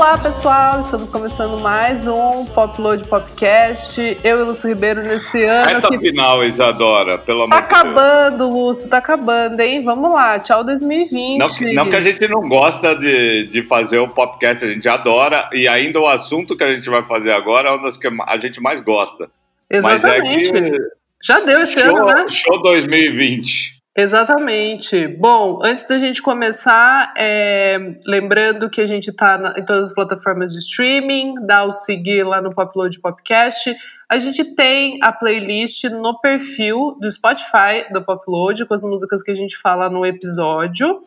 [0.00, 0.80] Olá, pessoal!
[0.80, 4.00] Estamos começando mais um Popload Podcast.
[4.24, 5.74] Eu e Lúcio Ribeiro nesse ano.
[5.74, 5.98] Reta que...
[5.98, 7.70] final, Isadora, pelo amor tá de Deus.
[7.70, 9.84] Tá acabando, Lúcio, tá acabando, hein?
[9.84, 11.38] Vamos lá, tchau 2020.
[11.38, 15.50] Não, não que a gente não gosta de, de fazer o podcast, a gente adora,
[15.52, 18.38] e ainda o assunto que a gente vai fazer agora é um das que a
[18.38, 19.28] gente mais gosta.
[19.68, 20.50] Exatamente.
[20.50, 20.78] Mas é que...
[21.22, 22.26] Já deu esse show, ano, né?
[22.26, 23.79] Show 2020.
[24.00, 25.06] Exatamente.
[25.06, 30.52] Bom, antes da gente começar, é, lembrando que a gente está em todas as plataformas
[30.52, 33.76] de streaming, dá o seguir lá no Popload Podcast.
[34.08, 39.30] A gente tem a playlist no perfil do Spotify do Popload, com as músicas que
[39.30, 41.02] a gente fala no episódio.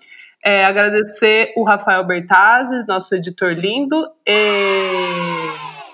[0.46, 4.08] É, agradecer o Rafael Bertazzi, nosso editor lindo.
[4.28, 5.33] E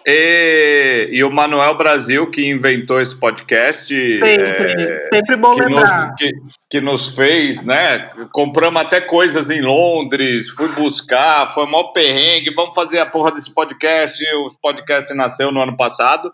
[0.09, 3.87] e, e, o Manuel Brasil, que inventou esse podcast.
[3.87, 6.07] Sempre, é, sempre bom que lembrar.
[6.07, 6.31] Nos, que,
[6.69, 8.09] que, nos fez, né?
[8.31, 13.53] Compramos até coisas em Londres, fui buscar, foi mó perrengue, vamos fazer a porra desse
[13.53, 14.23] podcast.
[14.35, 16.31] O podcast nasceu no ano passado.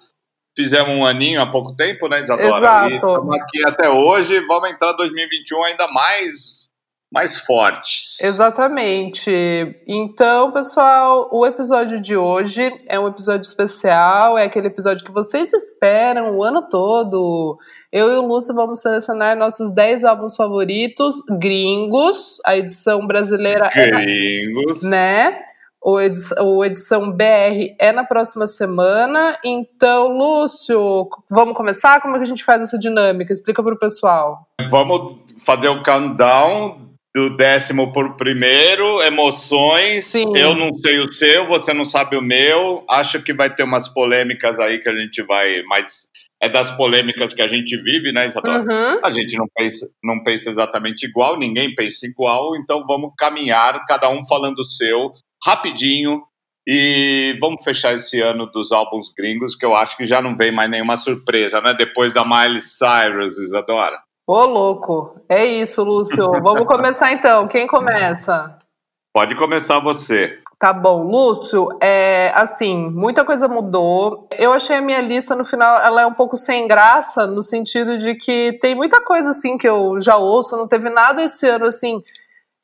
[0.56, 2.58] Fizemos um aninho há pouco tempo, né, Isadora?
[2.58, 2.90] Exato.
[2.90, 4.40] E estamos aqui até hoje.
[4.48, 6.65] Vamos entrar 2021 ainda mais
[7.16, 8.22] mais fortes.
[8.22, 9.32] Exatamente.
[9.88, 15.54] Então, pessoal, o episódio de hoje é um episódio especial, é aquele episódio que vocês
[15.54, 17.58] esperam o ano todo.
[17.90, 22.38] Eu e o Lúcio vamos selecionar nossos 10 álbuns favoritos gringos.
[22.46, 24.84] A edição brasileira gringos.
[24.84, 24.90] é.
[24.90, 25.40] Né?
[25.82, 29.38] O edição, o edição BR é na próxima semana.
[29.46, 32.02] Então, Lúcio, vamos começar?
[32.02, 33.32] Como é que a gente faz essa dinâmica?
[33.32, 34.46] Explica para o pessoal.
[34.70, 36.85] Vamos fazer o countdown
[37.16, 40.04] do décimo por primeiro, emoções.
[40.04, 40.38] Sim.
[40.38, 42.84] Eu não sei o seu, você não sabe o meu.
[42.90, 45.64] Acho que vai ter umas polêmicas aí que a gente vai.
[45.64, 46.10] Mas
[46.44, 48.60] é das polêmicas que a gente vive, né, Isadora?
[48.60, 49.00] Uhum.
[49.02, 54.10] A gente não pensa, não pensa exatamente igual, ninguém pensa igual, então vamos caminhar, cada
[54.10, 56.22] um falando o seu, rapidinho.
[56.68, 60.52] E vamos fechar esse ano dos álbuns gringos, que eu acho que já não vem
[60.52, 61.74] mais nenhuma surpresa, né?
[61.76, 64.05] Depois da Miley Cyrus, Isadora.
[64.28, 65.22] Ô, louco.
[65.30, 66.32] É isso, Lúcio.
[66.42, 67.48] Vamos começar então.
[67.48, 68.58] Quem começa?
[69.14, 70.40] Pode começar você.
[70.60, 74.28] Tá bom, Lúcio, é, assim, muita coisa mudou.
[74.32, 77.98] Eu achei a minha lista no final, ela é um pouco sem graça, no sentido
[77.98, 81.66] de que tem muita coisa assim que eu já ouço, não teve nada esse ano
[81.66, 82.02] assim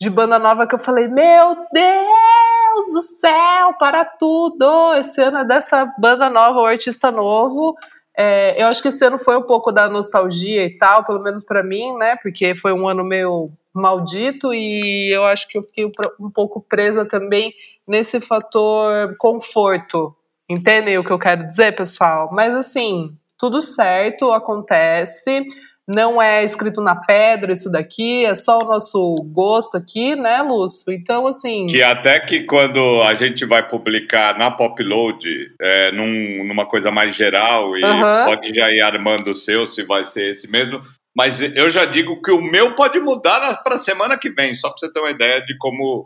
[0.02, 4.96] de banda nova que eu falei, meu Deus do céu, para tudo!
[4.96, 7.76] Esse ano é dessa banda nova, o artista novo.
[8.18, 11.44] É, eu acho que esse ano foi um pouco da nostalgia e tal, pelo menos
[11.44, 12.18] para mim, né?
[12.22, 15.90] Porque foi um ano meio maldito e eu acho que eu fiquei
[16.20, 17.54] um pouco presa também
[17.88, 20.16] nesse fator conforto.
[20.50, 22.30] Entendem o que eu quero dizer, pessoal?
[22.32, 25.46] Mas assim, tudo certo, acontece
[25.92, 30.92] não é escrito na pedra isso daqui, é só o nosso gosto aqui, né, Lúcio?
[30.92, 31.66] Então, assim.
[31.66, 35.28] Que até que quando a gente vai publicar na Popload,
[35.62, 38.26] é, num, numa coisa mais geral, e uhum.
[38.26, 40.82] pode já ir armando o seu, se vai ser esse mesmo.
[41.16, 44.70] Mas eu já digo que o meu pode mudar para a semana que vem, só
[44.70, 46.06] para você ter uma ideia de como,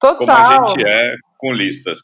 [0.00, 1.98] como a gente é com listas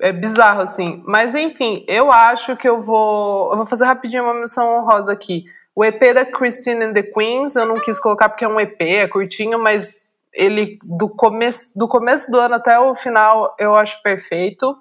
[0.00, 1.02] é bizarro, assim.
[1.06, 3.50] Mas enfim, eu acho que eu vou.
[3.50, 5.44] Eu vou fazer rapidinho uma menção honrosa aqui.
[5.76, 8.80] O EP da Christine and the Queens, eu não quis colocar porque é um EP,
[8.80, 9.94] é curtinho, mas
[10.32, 14.74] ele do começo do, começo do ano até o final eu acho perfeito.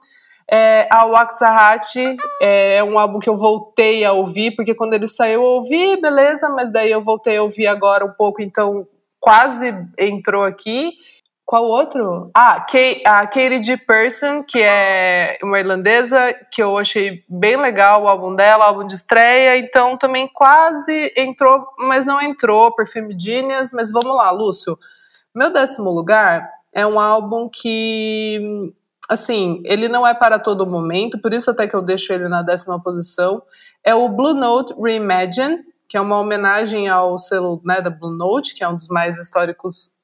[0.49, 5.41] É, a Waxahachie é um álbum que eu voltei a ouvir, porque quando ele saiu
[5.41, 8.87] eu ouvi, beleza, mas daí eu voltei a ouvir agora um pouco, então
[9.19, 10.93] quase entrou aqui.
[11.45, 12.31] Qual outro?
[12.33, 13.77] Ah, Kay, a Katie G.
[13.77, 18.95] Person, que é uma irlandesa, que eu achei bem legal o álbum dela, álbum de
[18.95, 24.75] estreia, então também quase entrou, mas não entrou, Perfume Genius, mas vamos lá, Lúcio.
[25.35, 28.73] Meu décimo lugar é um álbum que,
[29.07, 32.41] assim, ele não é para todo momento, por isso até que eu deixo ele na
[32.41, 33.43] décima posição,
[33.83, 38.55] é o Blue Note Reimagine, que é uma homenagem ao selo né, da Blue Note,
[38.55, 39.94] que é um dos mais históricos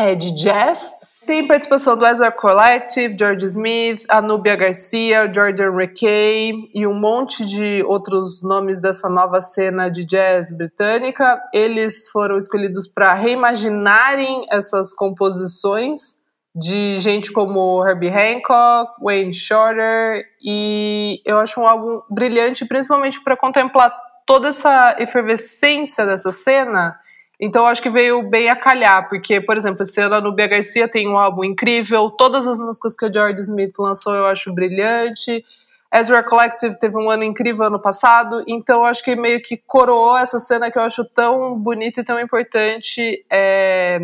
[0.00, 0.94] é, de jazz.
[1.26, 7.84] Tem participação do Ezra Collective, George Smith, Anubia Garcia, Jordan Rekay e um monte de
[7.84, 11.40] outros nomes dessa nova cena de jazz britânica.
[11.52, 16.18] Eles foram escolhidos para reimaginarem essas composições
[16.56, 23.36] de gente como Herbie Hancock, Wayne Shorter e eu acho um álbum brilhante, principalmente para
[23.36, 23.92] contemplar
[24.26, 26.98] toda essa efervescência dessa cena
[27.40, 30.86] então acho que veio bem a calhar, porque, por exemplo, esse ano a Nubia Garcia
[30.86, 35.44] tem um álbum incrível, todas as músicas que a George Smith lançou eu acho brilhante.
[35.92, 40.38] Ezra Collective teve um ano incrível ano passado, então acho que meio que coroou essa
[40.38, 43.98] cena que eu acho tão bonita e tão importante é,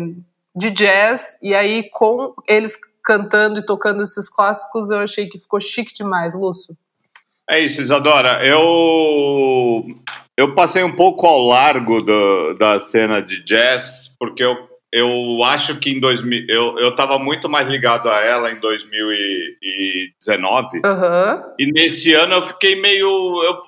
[0.55, 5.61] de jazz, e aí com eles cantando e tocando esses clássicos, eu achei que ficou
[5.61, 6.75] chique demais, Lúcio.
[7.49, 8.45] É isso, Isadora.
[8.45, 9.85] Eu
[10.37, 14.55] eu passei um pouco ao largo do, da cena de jazz, porque eu,
[14.93, 20.77] eu acho que em 2000 eu, eu tava muito mais ligado a ela em 2019.
[20.77, 21.41] Uhum.
[21.57, 23.07] E nesse ano eu fiquei meio.
[23.43, 23.59] Eu,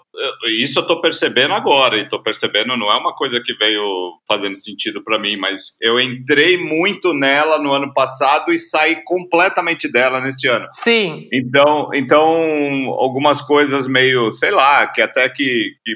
[0.60, 4.56] isso eu tô percebendo agora, e tô percebendo, não é uma coisa que veio fazendo
[4.56, 10.20] sentido para mim, mas eu entrei muito nela no ano passado e saí completamente dela
[10.20, 10.68] neste ano.
[10.72, 11.30] Sim.
[11.32, 12.22] Então, então
[12.98, 15.96] algumas coisas meio, sei lá, que até que, que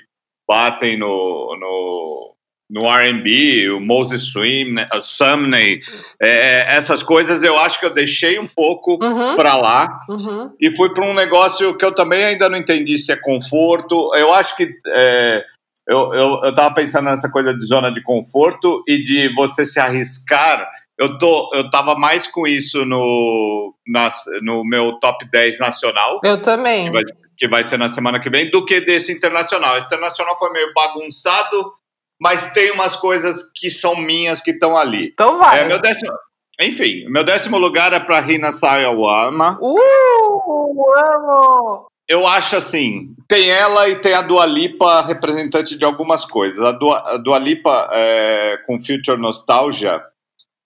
[0.53, 2.35] batem no, no,
[2.69, 5.79] no R&B, o Moses Swim, né, o Sumney,
[6.21, 9.35] é, essas coisas eu acho que eu deixei um pouco uhum.
[9.35, 10.51] para lá uhum.
[10.61, 14.13] e fui para um negócio que eu também ainda não entendi se é conforto.
[14.15, 15.43] Eu acho que é,
[15.87, 19.79] eu, eu, eu tava pensando nessa coisa de zona de conforto e de você se
[19.79, 20.69] arriscar.
[20.99, 26.21] Eu, tô, eu tava mais com isso no, nas, no meu top 10 nacional.
[26.23, 26.85] Eu também.
[26.85, 27.03] Que vai,
[27.37, 29.77] que vai ser na semana que vem, do que desse internacional.
[29.77, 31.73] Esse internacional foi meio bagunçado,
[32.19, 35.11] mas tem umas coisas que são minhas que estão ali.
[35.13, 35.61] Então vai.
[35.61, 36.13] É, meu décimo,
[36.61, 39.57] enfim, meu décimo lugar é para Rina Sayawama.
[39.61, 41.87] Uh, amo!
[42.07, 46.61] Eu acho assim, tem ela e tem a Dua Lipa representante de algumas coisas.
[46.61, 50.01] A Dua, a Dua Lipa, é, com Future Nostalgia,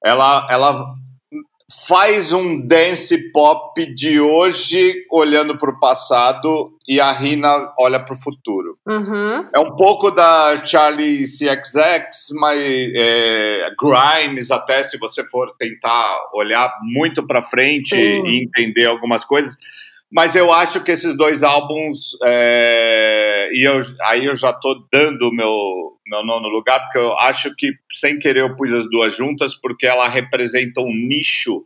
[0.03, 0.95] ela, ela
[1.69, 8.13] faz um dance pop de hoje olhando para o passado e a Rina olha para
[8.13, 8.77] o futuro.
[8.87, 9.45] Uhum.
[9.53, 16.73] É um pouco da Charlie CXX, mas é, Grimes até se você for tentar olhar
[16.81, 18.25] muito para frente Sim.
[18.25, 19.57] e entender algumas coisas.
[20.11, 25.27] Mas eu acho que esses dois álbuns, é, e eu, aí eu já estou dando
[25.27, 29.15] o meu, meu nono lugar, porque eu acho que sem querer eu pus as duas
[29.15, 31.65] juntas, porque ela representa um nicho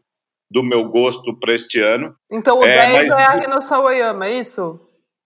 [0.49, 2.15] do meu gosto para este ano.
[2.31, 3.19] Então o é, 10 mas...
[3.19, 4.79] é a Rina Sawayama, é isso?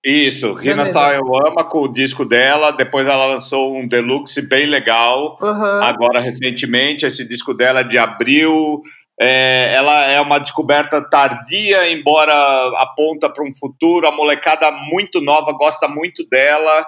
[0.04, 5.84] Isso, Rina Sawayama com o disco dela, depois ela lançou um deluxe bem legal, uhum.
[5.84, 8.84] agora recentemente, esse disco dela é de abril,
[9.20, 12.34] é, ela é uma descoberta tardia, embora
[12.80, 14.08] aponta para um futuro.
[14.08, 16.86] A molecada muito nova gosta muito dela,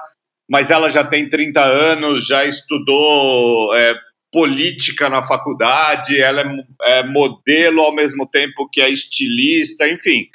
[0.50, 3.96] mas ela já tem 30 anos, já estudou é,
[4.32, 10.28] política na faculdade, ela é, é, modelo ao mesmo tempo que é estilista, enfim.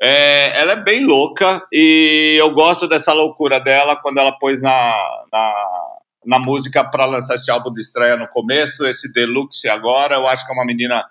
[0.00, 4.70] É, ela é bem louca e eu gosto dessa loucura dela quando ela pôs na,
[5.32, 5.54] na,
[6.24, 10.16] na música para lançar esse álbum de estreia no começo, esse deluxe agora.
[10.16, 11.04] Eu acho que é uma menina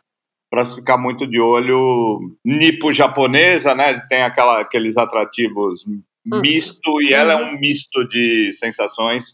[0.52, 4.02] para ficar muito de olho nipo-japonesa, né?
[4.10, 6.02] Tem aquela, aqueles atrativos hum.
[6.42, 9.28] misto e ela é um misto de sensações.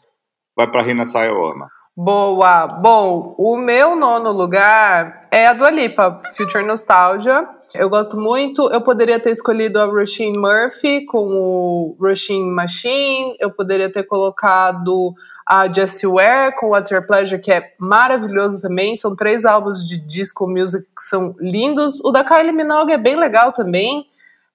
[0.55, 1.67] Vai para Rina Sayama.
[1.95, 2.67] Boa!
[2.67, 7.47] Bom, o meu nono lugar é a Dua Lipa, Future Nostalgia.
[7.73, 8.71] Eu gosto muito.
[8.71, 13.35] Eu poderia ter escolhido a Roisin Murphy com o Roisin Machine.
[13.39, 15.15] Eu poderia ter colocado
[15.47, 18.97] a Jessie Ware com What's Your Pleasure, que é maravilhoso também.
[18.97, 22.03] São três álbuns de disco music que são lindos.
[22.03, 24.05] O da Kylie Minogue é bem legal também.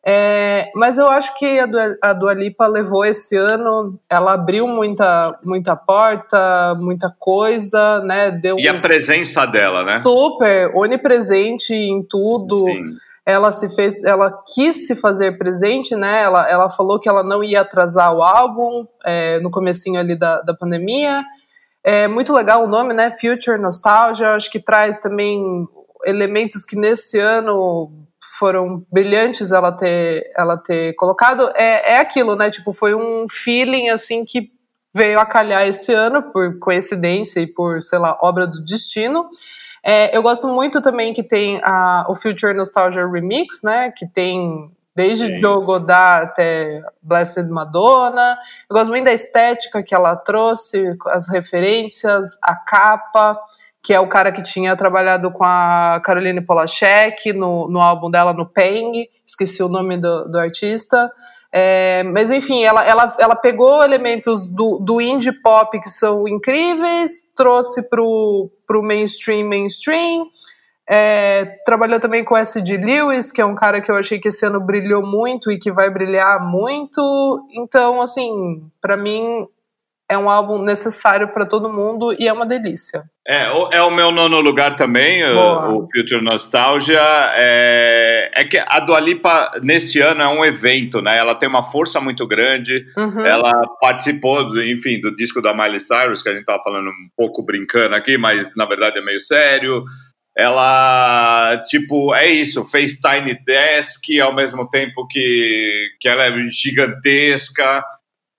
[0.04, 4.66] É, mas eu acho que a Dua, a Dua Lipa levou esse ano, ela abriu
[4.66, 8.32] muita, muita porta, muita coisa, né?
[8.32, 10.00] Deu e a presença dela, né?
[10.02, 12.66] Super, onipresente em tudo.
[12.66, 12.96] Sim.
[13.24, 16.22] Ela se fez, ela quis se fazer presente, né?
[16.22, 20.40] Ela, ela falou que ela não ia atrasar o álbum é, no comecinho ali da,
[20.40, 21.22] da pandemia.
[21.84, 23.10] É muito legal o nome, né?
[23.10, 25.66] Future Nostalgia, acho que traz também
[26.04, 27.90] elementos que nesse ano
[28.38, 32.50] foram brilhantes ela ter, ela ter colocado, é, é aquilo, né?
[32.50, 34.50] Tipo, foi um feeling assim que
[34.94, 39.28] veio a calhar esse ano por coincidência e por, sei lá, obra do destino.
[39.84, 43.90] É, eu gosto muito também que tem a, o Future Nostalgia Remix, né?
[43.90, 45.40] Que tem desde Sim.
[45.40, 48.38] Joe Godard até Blessed Madonna.
[48.70, 53.38] Eu gosto muito da estética que ela trouxe, as referências, a capa
[53.82, 58.32] que é o cara que tinha trabalhado com a Caroline Polachek no, no álbum dela,
[58.32, 61.10] no Peng, esqueci o nome do, do artista.
[61.52, 67.10] É, mas enfim, ela, ela, ela pegou elementos do, do indie pop que são incríveis,
[67.36, 70.30] trouxe pro, pro mainstream, mainstream.
[70.88, 72.78] É, trabalhou também com S.D.
[72.78, 75.70] Lewis, que é um cara que eu achei que esse ano brilhou muito e que
[75.70, 77.46] vai brilhar muito.
[77.52, 79.46] Então, assim, para mim
[80.12, 83.02] é um álbum necessário para todo mundo e é uma delícia.
[83.26, 83.44] É,
[83.76, 87.00] é o meu nono lugar também, o, o Future Nostalgia.
[87.34, 91.16] É, é, que a Dua Lipa, nesse ano, é um evento, né?
[91.16, 92.84] Ela tem uma força muito grande.
[92.96, 93.24] Uhum.
[93.24, 97.08] Ela participou, do, enfim, do disco da Miley Cyrus, que a gente estava falando um
[97.16, 99.82] pouco brincando aqui, mas na verdade é meio sério.
[100.36, 107.82] ela, tipo, é isso, fez Tiny Desk ao mesmo tempo que, que ela é gigantesca.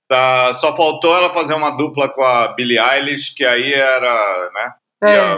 [0.07, 4.73] Tá, só faltou ela fazer uma dupla com a Billie Eilish, que aí era, né?
[5.05, 5.35] É.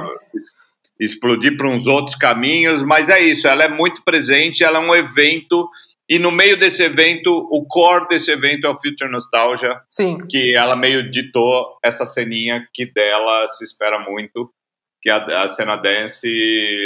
[1.00, 4.94] explodir para uns outros caminhos, mas é isso, ela é muito presente, ela é um
[4.94, 5.68] evento
[6.08, 9.82] e no meio desse evento, o core desse evento é o Future Nostalgia.
[9.90, 10.20] Sim.
[10.28, 14.52] Que ela meio ditou essa ceninha que dela se espera muito.
[15.02, 16.28] Que é a, a cena dance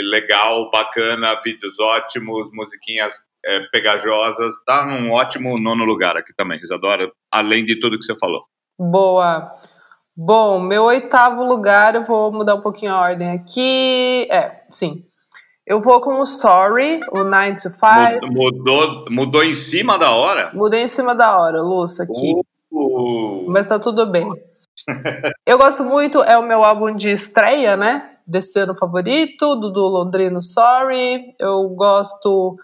[0.06, 4.54] legal, bacana, vídeos ótimos, musiquinhas é, pegajosas.
[4.66, 8.44] Tá num ótimo nono lugar aqui também, Isadora, além de tudo que você falou.
[8.78, 9.52] Boa.
[10.16, 14.28] Bom, meu oitavo lugar, eu vou mudar um pouquinho a ordem aqui.
[14.30, 15.06] É, sim.
[15.66, 17.80] Eu vou com o Sorry, o 9 to 5.
[18.24, 20.52] Mudou, mudou em cima da hora?
[20.54, 22.34] Mudei em cima da hora, Lúcia, aqui.
[22.72, 23.46] Uh.
[23.48, 24.28] Mas tá tudo bem.
[25.46, 28.16] eu gosto muito, é o meu álbum de estreia, né?
[28.26, 31.32] Desse ano favorito, do, do Londrino Sorry.
[31.40, 32.58] Eu gosto,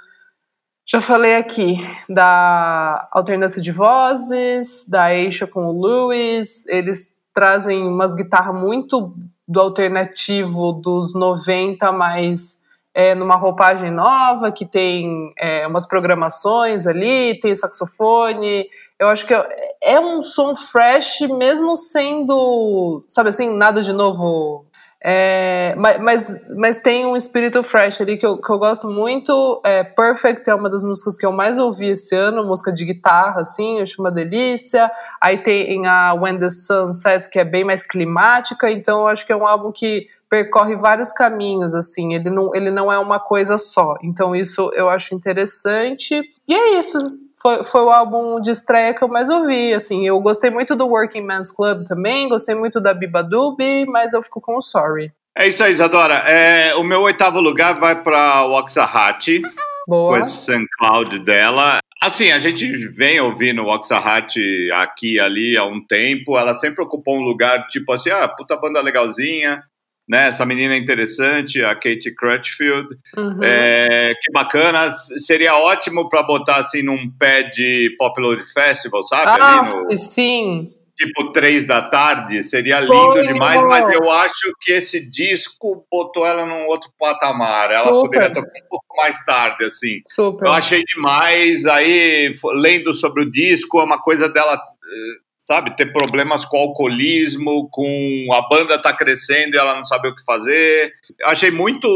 [0.88, 1.78] já falei aqui,
[2.08, 6.66] da alternância de vozes, da Aisha com o Lewis.
[6.68, 9.16] Eles trazem umas guitarras muito
[9.48, 12.62] do alternativo dos 90, mas
[12.94, 18.68] é, numa roupagem nova, que tem é, umas programações ali, tem saxofone.
[19.00, 24.68] Eu acho que é, é um som fresh, mesmo sendo, sabe assim, nada de novo.
[25.04, 29.62] É, mas, mas tem um espírito fresh ali que eu, que eu gosto muito.
[29.64, 33.42] É, Perfect é uma das músicas que eu mais ouvi esse ano, música de guitarra,
[33.42, 34.92] assim, eu acho uma delícia.
[35.22, 39.26] Aí tem a When the Sun Sets, que é bem mais climática, então eu acho
[39.26, 43.20] que é um álbum que percorre vários caminhos, assim, ele não, ele não é uma
[43.20, 43.96] coisa só.
[44.04, 46.22] Então, isso eu acho interessante.
[46.48, 46.98] E é isso.
[47.46, 50.88] Foi, foi o álbum de estreia que eu mais ouvi, assim, eu gostei muito do
[50.88, 55.12] Working Men's Club também, gostei muito da Biba Dubi, mas eu fico com o Sorry.
[55.38, 56.16] É isso aí, Isadora.
[56.28, 59.44] É, o meu oitavo lugar vai para o Oxahati,
[59.88, 60.14] Boa.
[60.14, 61.78] com esse SoundCloud dela.
[62.02, 66.40] Assim, a gente vem ouvindo o Oxahati aqui e ali há um tempo.
[66.40, 69.62] Ela sempre ocupou um lugar tipo assim, ah, puta banda legalzinha
[70.08, 70.28] né?
[70.28, 72.88] Essa menina é interessante, a Katie Crutchfield.
[73.18, 73.44] Uhum.
[73.44, 74.92] É, que bacana.
[75.18, 79.42] Seria ótimo para botar assim num pé de Popular Festival, sabe?
[79.42, 80.72] Ah, no, sim.
[80.96, 86.26] Tipo três da tarde, seria lindo Foi, demais, mas eu acho que esse disco botou
[86.26, 87.70] ela num outro patamar.
[87.70, 88.02] Ela Super.
[88.02, 90.00] poderia tocar um pouco mais tarde, assim.
[90.08, 90.46] Super.
[90.46, 91.66] Eu achei demais.
[91.66, 97.70] Aí, lendo sobre o disco, é uma coisa dela eh, sabe, ter problemas com alcoolismo,
[97.70, 100.92] com a banda tá crescendo e ela não sabe o que fazer.
[101.26, 101.88] Achei muito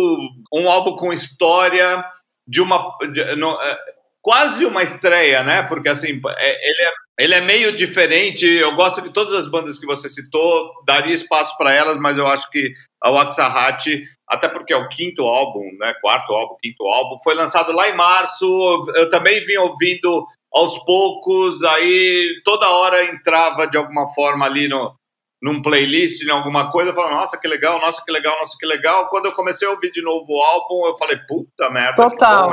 [0.54, 2.06] um álbum com história
[2.48, 3.78] de uma de, é,
[4.22, 5.64] quase uma estreia, né?
[5.64, 8.46] Porque assim, é, ele é ele é meio diferente.
[8.46, 12.26] Eu gosto de todas as bandas que você citou, daria espaço para elas, mas eu
[12.26, 15.94] acho que a Waxahachie, até porque é o quinto álbum, né?
[16.02, 18.46] Quarto álbum, quinto álbum, foi lançado lá em março.
[18.96, 24.94] Eu também vim ouvindo aos poucos, aí toda hora entrava de alguma forma ali no,
[25.42, 29.08] num playlist, em alguma coisa, falando, nossa, que legal, nossa, que legal, nossa, que legal.
[29.10, 31.96] Quando eu comecei a ouvir de novo o álbum, eu falei, puta merda.
[31.96, 32.52] Total.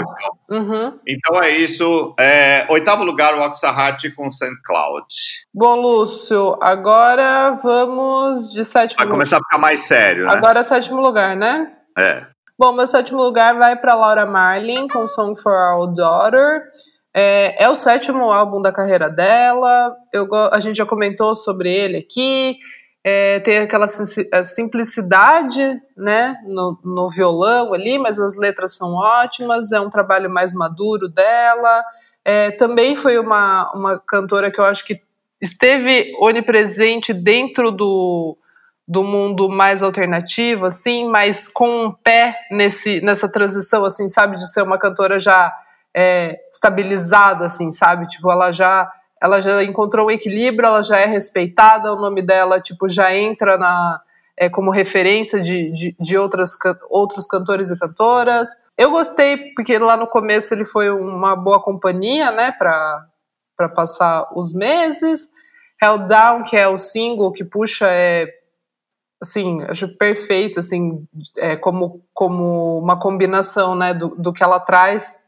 [0.48, 0.98] Uhum.
[1.06, 2.14] Então é isso.
[2.18, 4.46] É, oitavo lugar, o Oxahati com St.
[4.64, 5.06] Cloud.
[5.52, 10.32] Bom, Lúcio, agora vamos de sétimo Vai começar a ficar mais sério, né?
[10.32, 11.72] Agora sétimo lugar, né?
[11.98, 12.26] É.
[12.58, 16.62] Bom, meu sétimo lugar vai para Laura Marlin com Song for Our Daughter.
[17.18, 19.96] É, é, o sétimo álbum da carreira dela.
[20.12, 22.58] Eu, a gente já comentou sobre ele aqui.
[23.02, 23.86] É, tem aquela
[24.44, 29.72] simplicidade né, no, no, violão ali, mas as letras são ótimas.
[29.72, 31.82] É um trabalho mais maduro dela.
[32.22, 35.00] É, também foi uma, uma cantora que eu acho que
[35.40, 38.36] esteve onipresente dentro do,
[38.86, 44.52] do mundo mais alternativo, assim, mas com um pé nesse, nessa transição, assim, sabe, de
[44.52, 45.50] ser uma cantora já
[45.96, 48.06] é, estabilizada, assim, sabe?
[48.06, 52.60] Tipo, ela já ela já encontrou um equilíbrio, ela já é respeitada, o nome dela,
[52.60, 53.98] tipo, já entra na
[54.36, 56.50] é, como referência de, de, de outras,
[56.90, 58.46] outros cantores e cantoras.
[58.76, 64.52] Eu gostei, porque lá no começo ele foi uma boa companhia, né, para passar os
[64.52, 65.30] meses.
[65.82, 68.26] Held Down, que é o single que puxa, é
[69.18, 71.06] assim, acho perfeito, assim,
[71.38, 75.24] é, como, como uma combinação, né, do, do que ela traz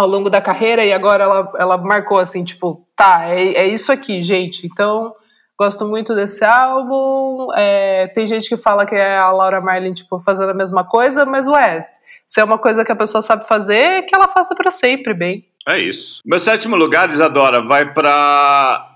[0.00, 3.92] ao longo da carreira e agora ela, ela marcou assim, tipo, tá, é, é isso
[3.92, 4.66] aqui, gente.
[4.66, 5.14] Então,
[5.58, 7.48] gosto muito desse álbum.
[7.54, 11.26] É, tem gente que fala que é a Laura Marlin, tipo, fazendo a mesma coisa,
[11.26, 11.86] mas ué,
[12.26, 15.44] se é uma coisa que a pessoa sabe fazer, que ela faça para sempre bem.
[15.68, 16.22] É isso.
[16.24, 18.89] Meu sétimo lugar, Isadora, vai para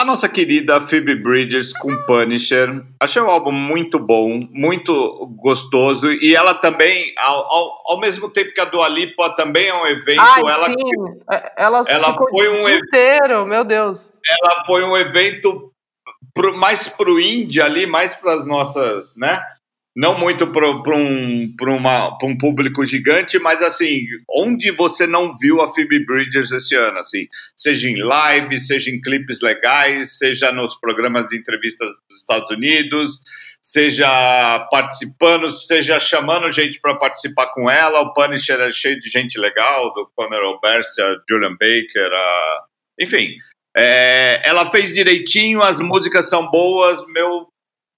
[0.00, 2.84] a nossa querida Phoebe Bridges com Punisher.
[3.00, 6.08] Achei o álbum muito bom, muito gostoso.
[6.12, 9.86] E ela também, ao, ao, ao mesmo tempo que a Dua Lipa também é um
[9.86, 10.20] evento.
[10.20, 10.74] Ai, ela, sim.
[11.32, 14.16] É, ela, ela foi um inteiro, meu Deus.
[14.40, 15.72] Ela foi um evento
[16.32, 19.36] pro, mais pro indie ali, mais para as nossas, né?
[19.96, 21.54] Não muito para um,
[22.22, 27.26] um público gigante, mas assim, onde você não viu a Phoebe Bridgers esse ano, assim,
[27.56, 33.20] seja em live, seja em clipes legais, seja nos programas de entrevistas dos Estados Unidos,
[33.60, 34.08] seja
[34.70, 39.92] participando, seja chamando gente para participar com ela, o Punisher é cheio de gente legal,
[39.94, 42.60] do Conor Oberst, a Julian Baker, a...
[43.00, 43.34] enfim,
[43.76, 47.48] é, ela fez direitinho, as músicas são boas, meu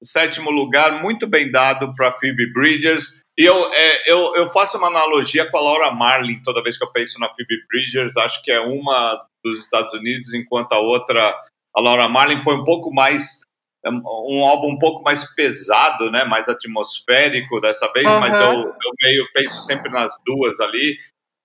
[0.02, 3.20] sétimo lugar, muito bem dado para Phoebe Bridgers.
[3.38, 6.84] E eu, é, eu, eu faço uma analogia com a Laura Marlin toda vez que
[6.84, 8.16] eu penso na Phoebe Bridgers.
[8.16, 11.34] Acho que é uma dos Estados Unidos, enquanto a outra,
[11.74, 13.40] a Laura Marlin, foi um pouco mais.
[13.86, 16.22] Um álbum um pouco mais pesado, né?
[16.24, 18.20] mais atmosférico dessa vez, uhum.
[18.20, 20.98] mas eu, eu meio penso sempre nas duas ali.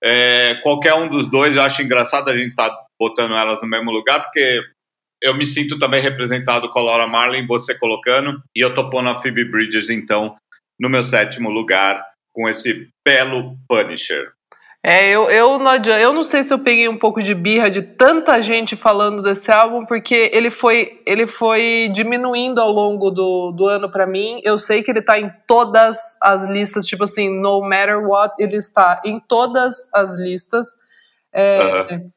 [0.04, 3.66] É, qualquer um dos dois, eu acho engraçado a gente estar tá botando elas no
[3.66, 4.62] mesmo lugar, porque
[5.22, 9.08] eu me sinto também representado com a Laura Marlin, você colocando, e eu tô pondo
[9.08, 10.36] a Phoebe Bridges, então,
[10.78, 14.30] no meu sétimo lugar, com esse belo Punisher.
[14.88, 17.68] É, eu, eu, não adianta, eu não sei se eu peguei um pouco de birra
[17.68, 23.50] de tanta gente falando desse álbum, porque ele foi, ele foi diminuindo ao longo do,
[23.50, 24.40] do ano para mim.
[24.44, 28.56] Eu sei que ele tá em todas as listas, tipo assim, no matter what, ele
[28.56, 30.68] está em todas as listas.
[31.32, 32.10] É, uh -huh.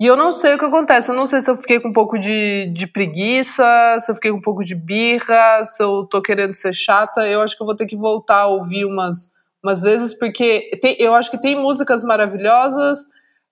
[0.00, 1.10] E eu não sei o que acontece.
[1.10, 3.64] Eu não sei se eu fiquei com um pouco de, de preguiça,
[3.98, 7.26] se eu fiquei com um pouco de birra, se eu tô querendo ser chata.
[7.26, 10.96] Eu acho que eu vou ter que voltar a ouvir umas, umas vezes, porque tem,
[10.98, 13.00] eu acho que tem músicas maravilhosas,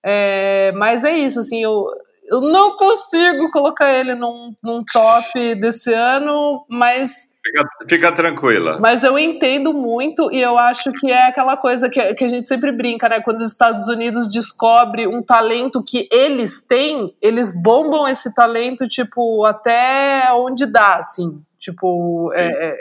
[0.03, 1.85] é, mas é isso, assim, eu,
[2.29, 8.77] eu não consigo colocar ele num, num top desse ano, mas Fica, fica, tranquila.
[8.79, 12.45] Mas eu entendo muito e eu acho que é aquela coisa que, que a gente
[12.45, 13.21] sempre brinca, né?
[13.21, 19.45] Quando os Estados Unidos descobre um talento que eles têm, eles bombam esse talento, tipo,
[19.45, 21.41] até onde dá, assim.
[21.57, 22.75] Tipo, é, é,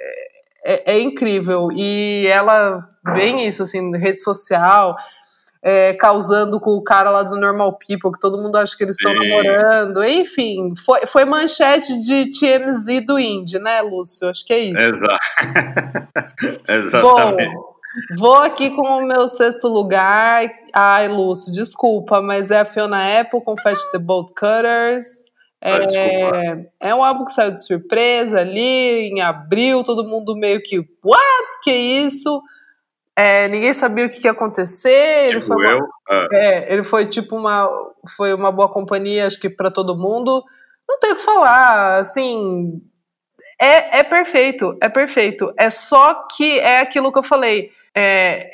[0.64, 1.68] é, é incrível.
[1.70, 4.96] E ela, bem isso, assim, rede social
[5.68, 8.96] é, causando com o cara lá do Normal People, que todo mundo acha que eles
[8.96, 10.04] estão namorando.
[10.04, 14.28] Enfim, foi, foi manchete de TMZ do Indie, né, Lúcio?
[14.28, 14.80] Acho que é isso.
[14.80, 15.18] Exato.
[16.68, 17.52] Exatamente.
[17.52, 17.64] Bom,
[18.16, 20.48] vou aqui com o meu sexto lugar.
[20.72, 25.26] Ai, Lúcio, desculpa, mas é a Fiona Apple com Fat the Bolt Cutters.
[25.60, 30.78] É, é um álbum que saiu de surpresa ali em abril, todo mundo meio que,
[31.02, 31.60] what?
[31.64, 32.40] Que isso?
[33.18, 35.28] É, ninguém sabia o que, que ia acontecer.
[35.28, 35.78] Tipo ele foi eu?
[35.78, 36.28] Uma, ah.
[36.32, 37.66] é, ele foi tipo uma,
[38.14, 40.44] foi uma boa companhia, acho que para todo mundo.
[40.88, 42.80] Não tem o que falar, assim,
[43.60, 45.52] é, é perfeito, é perfeito.
[45.58, 47.70] É só que é aquilo que eu falei.
[47.96, 48.50] É,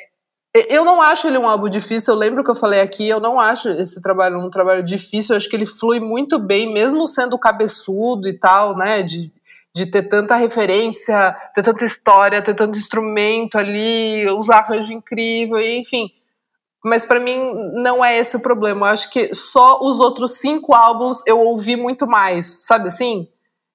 [0.55, 2.15] eu não acho ele um álbum difícil.
[2.15, 3.09] Eu lembro que eu falei aqui.
[3.09, 5.35] Eu não acho esse trabalho um trabalho difícil.
[5.35, 9.03] Eu acho que ele flui muito bem, mesmo sendo cabeçudo e tal, né?
[9.03, 9.33] De,
[9.75, 16.11] de ter tanta referência, ter tanta história, ter tanto instrumento ali, os arranjos incríveis, enfim.
[16.85, 17.39] Mas para mim
[17.75, 18.87] não é esse o problema.
[18.87, 23.29] Eu acho que só os outros cinco álbuns eu ouvi muito mais, sabe assim?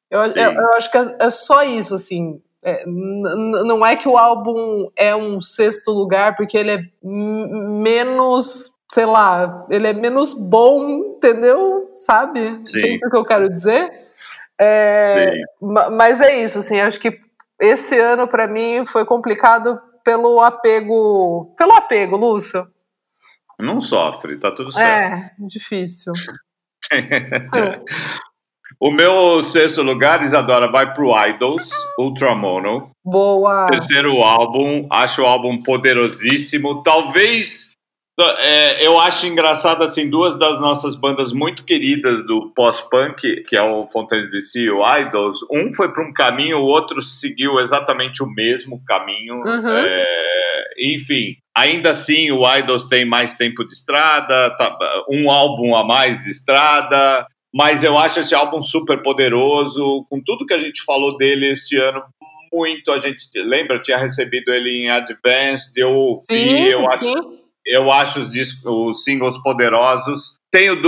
[0.10, 2.42] Eu, eu, eu acho que é, é, só isso, assim.
[2.64, 9.06] É, não é que o álbum é um sexto lugar, porque ele é menos, sei
[9.06, 11.90] lá, ele é menos bom, entendeu?
[11.94, 12.62] Sabe?
[12.66, 12.98] Sim.
[13.06, 14.07] o que eu quero dizer?
[14.60, 17.20] É, mas é isso, assim, acho que
[17.60, 21.54] esse ano para mim foi complicado pelo apego.
[21.58, 22.68] Pelo apego, Lúcio.
[23.60, 25.20] Não sofre, tá tudo certo.
[25.20, 26.14] É, difícil.
[28.80, 32.92] o meu sexto lugar, Isadora, vai pro Idols, Ultramono.
[33.04, 33.66] Boa!
[33.66, 36.84] Terceiro álbum, acho o álbum poderosíssimo.
[36.84, 37.72] Talvez
[38.20, 43.62] é, eu acho engraçado, assim, duas das nossas bandas muito queridas do pós-punk, que é
[43.62, 48.24] o Fontaines DC e o Idols, um foi para um caminho, o outro seguiu exatamente
[48.24, 49.36] o mesmo caminho.
[49.36, 49.70] Uhum.
[49.70, 50.64] É,
[50.96, 54.76] enfim, ainda assim, o Idols tem mais tempo de estrada, tá,
[55.08, 60.46] um álbum a mais de estrada, mas eu acho esse álbum super poderoso, com tudo
[60.46, 62.04] que a gente falou dele este ano,
[62.52, 67.47] muito a gente lembra, tinha recebido ele em Advanced, eu ouvi, sim, eu acho sim
[67.68, 70.36] eu acho os, discos, os singles poderosos.
[70.52, 70.82] Tenho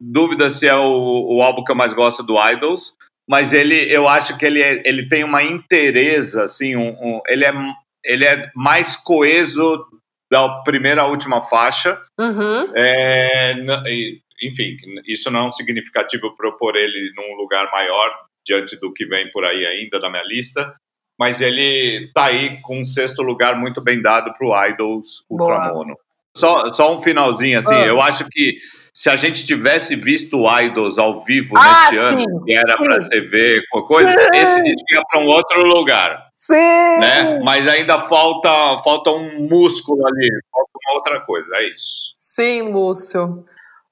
[0.00, 2.94] dúvida se é o, o álbum que eu mais gosto do Idols,
[3.28, 7.44] mas ele, eu acho que ele, é, ele tem uma inteireza, assim, um, um, ele,
[7.44, 7.52] é,
[8.04, 9.84] ele é mais coeso
[10.30, 12.00] da primeira à última faixa.
[12.18, 12.72] Uhum.
[12.76, 13.54] É,
[14.42, 18.92] enfim, isso não é um significativo para eu pôr ele num lugar maior diante do
[18.92, 20.72] que vem por aí ainda da minha lista,
[21.18, 25.96] mas ele tá aí com um sexto lugar muito bem dado para o Idols Ultramono.
[26.36, 27.86] Só, só um finalzinho, assim, ah.
[27.86, 28.58] eu acho que
[28.92, 33.00] se a gente tivesse visto Idols ao vivo ah, neste sim, ano, que era para
[33.00, 34.30] você ver coisa, sim.
[34.34, 36.28] esse disco ia para um outro lugar.
[36.32, 37.00] Sim!
[37.00, 37.40] Né?
[37.42, 38.48] Mas ainda falta,
[38.82, 42.14] falta um músculo ali, falta uma outra coisa, é isso.
[42.18, 43.44] Sim, Lúcio.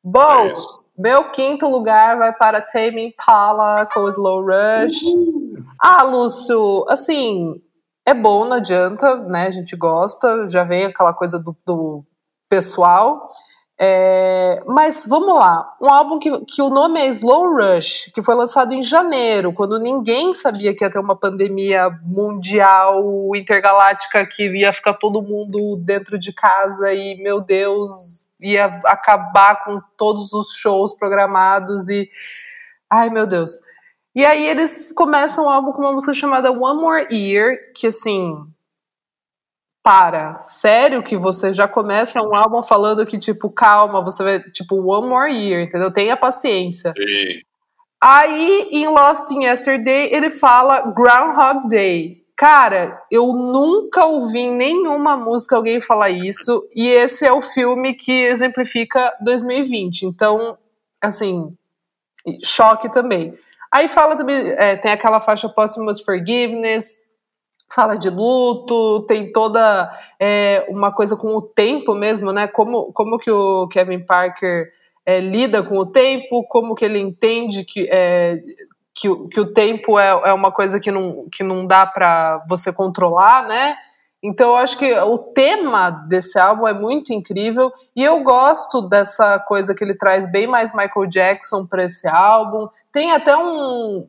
[0.02, 0.52] Bom, é
[0.96, 5.02] meu quinto lugar vai para Tame Impala com Slow Rush.
[5.02, 5.64] Uhum.
[5.80, 7.60] Ah, Lúcio, assim,
[8.06, 9.46] é bom, não adianta, né?
[9.46, 12.04] A gente gosta, já vem aquela coisa do, do
[12.48, 13.30] pessoal.
[13.76, 18.36] É, mas vamos lá, um álbum que, que o nome é Slow Rush, que foi
[18.36, 23.02] lançado em janeiro, quando ninguém sabia que ia ter uma pandemia mundial,
[23.34, 27.92] intergaláctica, que ia ficar todo mundo dentro de casa e, meu Deus,
[28.40, 32.08] ia acabar com todos os shows programados e.
[32.88, 33.50] Ai, meu Deus.
[34.14, 38.36] E aí eles começam o álbum com uma música chamada One More Year, que assim,
[39.84, 40.38] para.
[40.38, 45.06] Sério que você já começa um álbum falando que, tipo, calma, você vai, tipo, one
[45.06, 45.92] more year, entendeu?
[45.92, 46.90] Tenha paciência.
[46.90, 47.42] Sim.
[48.00, 52.24] Aí, em Lost in Yesterday, ele fala Groundhog Day.
[52.34, 57.92] Cara, eu nunca ouvi em nenhuma música alguém falar isso, e esse é o filme
[57.92, 60.04] que exemplifica 2020.
[60.04, 60.56] Então,
[61.00, 61.54] assim,
[62.42, 63.38] choque também.
[63.70, 66.94] Aí fala também, é, tem aquela faixa Posthumous Forgiveness,
[67.68, 72.46] fala de luto, tem toda é, uma coisa com o tempo mesmo, né?
[72.46, 74.72] Como, como que o Kevin Parker
[75.04, 78.40] é, lida com o tempo, como que ele entende que, é,
[78.94, 82.72] que, que o tempo é, é uma coisa que não, que não dá para você
[82.72, 83.76] controlar, né?
[84.22, 89.38] Então eu acho que o tema desse álbum é muito incrível e eu gosto dessa
[89.38, 92.66] coisa que ele traz bem mais Michael Jackson para esse álbum.
[92.90, 94.08] Tem até um,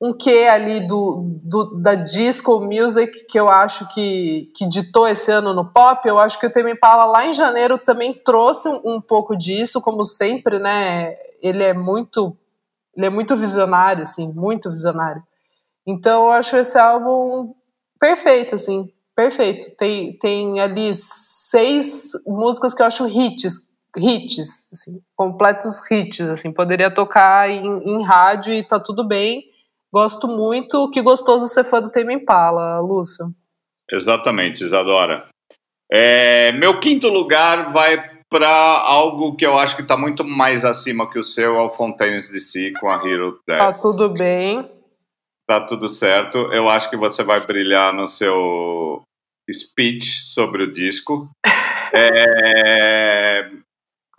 [0.00, 5.30] um quê ali do, do, da disco music que eu acho que, que ditou esse
[5.30, 6.06] ano no pop.
[6.06, 9.80] Eu acho que o Tame Impala lá em janeiro também trouxe um, um, pouco disso,
[9.80, 11.14] como sempre, né?
[11.40, 12.36] Ele é muito
[12.94, 15.22] ele é muito visionário, assim, muito visionário.
[15.86, 17.54] Então eu acho esse álbum
[18.00, 19.70] perfeito, assim, perfeito.
[19.76, 26.90] Tem, tem ali seis músicas que eu acho hits, hits, assim, completos hits, assim, poderia
[26.90, 29.44] tocar em, em rádio e tá tudo bem
[29.96, 30.90] Gosto muito.
[30.90, 33.34] Que gostoso ser fã do Tame Impala, Lúcio.
[33.90, 35.26] Exatamente, Isadora.
[35.90, 41.10] É, meu quinto lugar vai para algo que eu acho que está muito mais acima
[41.10, 43.58] que o seu, é o Fontaines DC com a Hero 10.
[43.58, 44.70] Tá tudo bem.
[45.48, 46.52] Tá tudo certo.
[46.52, 49.00] Eu acho que você vai brilhar no seu
[49.50, 51.30] speech sobre o disco.
[51.94, 53.48] é,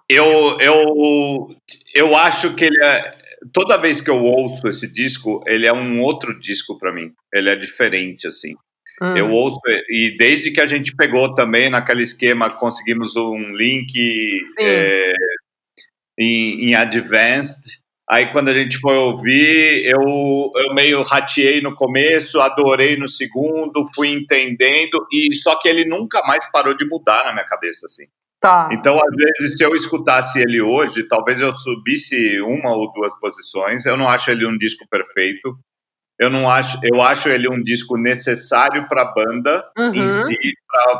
[0.09, 1.55] eu, eu,
[1.93, 3.16] eu acho que ele é,
[3.53, 7.11] toda vez que eu ouço esse disco, ele é um outro disco para mim.
[7.33, 8.55] Ele é diferente, assim.
[9.01, 9.15] Hum.
[9.15, 15.13] Eu ouço, e desde que a gente pegou também naquele esquema, conseguimos um link é,
[16.17, 17.77] em, em Advanced.
[18.09, 23.85] Aí quando a gente foi ouvir, eu, eu meio rateei no começo, adorei no segundo,
[23.93, 28.05] fui entendendo, e só que ele nunca mais parou de mudar na minha cabeça, assim.
[28.39, 28.69] Tá.
[28.71, 33.85] Então, às vezes, se eu escutasse ele hoje, talvez eu subisse uma ou duas posições.
[33.85, 35.57] Eu não acho ele um disco perfeito.
[36.19, 39.93] Eu não acho, eu acho ele um disco necessário para a banda uhum.
[39.93, 40.37] em si,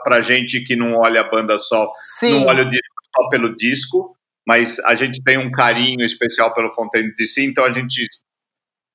[0.04, 2.40] para gente que não olha a banda só, Sim.
[2.40, 6.72] não olha o disco só pelo disco, mas a gente tem um carinho especial pelo
[6.72, 8.08] Fontaine DC, então a gente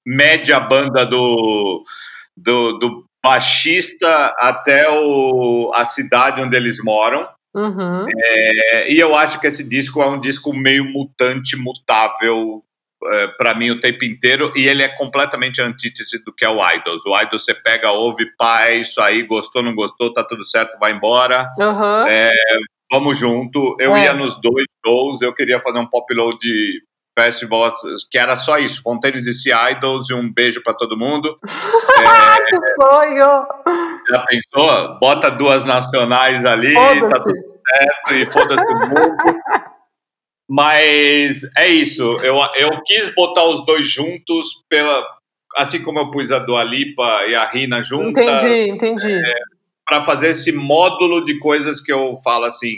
[0.06, 1.84] mede a banda do,
[2.36, 7.28] do, do baixista até o, a cidade onde eles moram.
[7.54, 8.06] Uhum.
[8.16, 12.62] É, e eu acho que esse disco é um disco meio mutante, mutável
[13.04, 16.60] é, para mim o tempo inteiro, e ele é completamente antítese do que é o
[16.70, 17.04] Idols.
[17.04, 20.78] O Idols você pega, ouve, pá, é isso aí, gostou, não gostou, tá tudo certo,
[20.78, 21.50] vai embora.
[21.58, 22.06] Uhum.
[22.06, 22.32] É,
[22.90, 23.76] vamos junto.
[23.80, 24.04] Eu é.
[24.04, 26.38] ia nos dois shows, eu queria fazer um pop load
[27.18, 27.70] festival
[28.10, 31.38] que era só isso, Fontaines DC Idols e um beijo para todo mundo.
[31.46, 33.46] é, que sonho!
[34.08, 34.98] Já pensou?
[34.98, 39.16] Bota duas nacionais ali, tá tudo certo e foda-se o mundo.
[40.48, 45.02] Mas é isso, eu, eu quis botar os dois juntos, pela,
[45.56, 48.24] assim como eu pus a Dua Lipa e a Rina juntas.
[48.24, 49.14] Entendi, entendi.
[49.14, 49.34] É,
[49.86, 52.76] para fazer esse módulo de coisas que eu falo assim,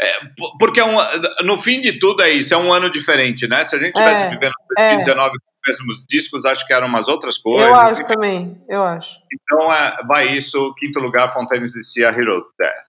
[0.00, 0.12] é,
[0.58, 0.96] porque é um,
[1.44, 3.64] no fim de tudo é isso, é um ano diferente, né?
[3.64, 5.30] Se a gente tivesse é, vivendo 2019 é.
[5.30, 7.68] com os mesmos discos, acho que eram umas outras coisas.
[7.68, 9.18] Eu acho também, eu acho.
[9.32, 12.88] Então é, vai isso, quinto lugar, Fontaines DC, a Hero Death.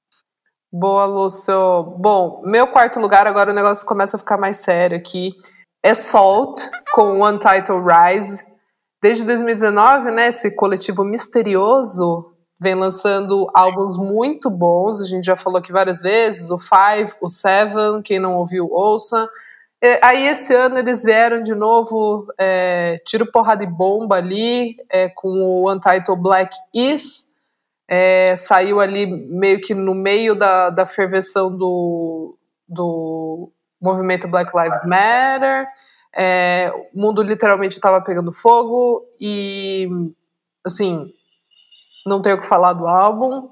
[0.71, 1.81] Boa, Lúcio.
[1.97, 5.31] Bom, meu quarto lugar, agora o negócio começa a ficar mais sério aqui.
[5.83, 8.43] É Salt, com One Title Rise.
[9.01, 14.99] Desde 2019, né, esse coletivo misterioso vem lançando álbuns muito bons.
[15.01, 19.29] A gente já falou aqui várias vezes, o Five, o Seven, quem não ouviu, ouça.
[20.01, 25.29] Aí esse ano eles vieram de novo, é, tiro porrada e bomba ali, é, com
[25.29, 27.29] o Untitled Black Is.
[27.87, 33.49] É, saiu ali meio que no meio da, da ferveção do, do
[33.81, 35.65] movimento Black Lives Matter.
[36.13, 39.87] É, o mundo literalmente estava pegando fogo e,
[40.65, 41.13] assim,
[42.09, 43.47] não tenho o que falar do álbum.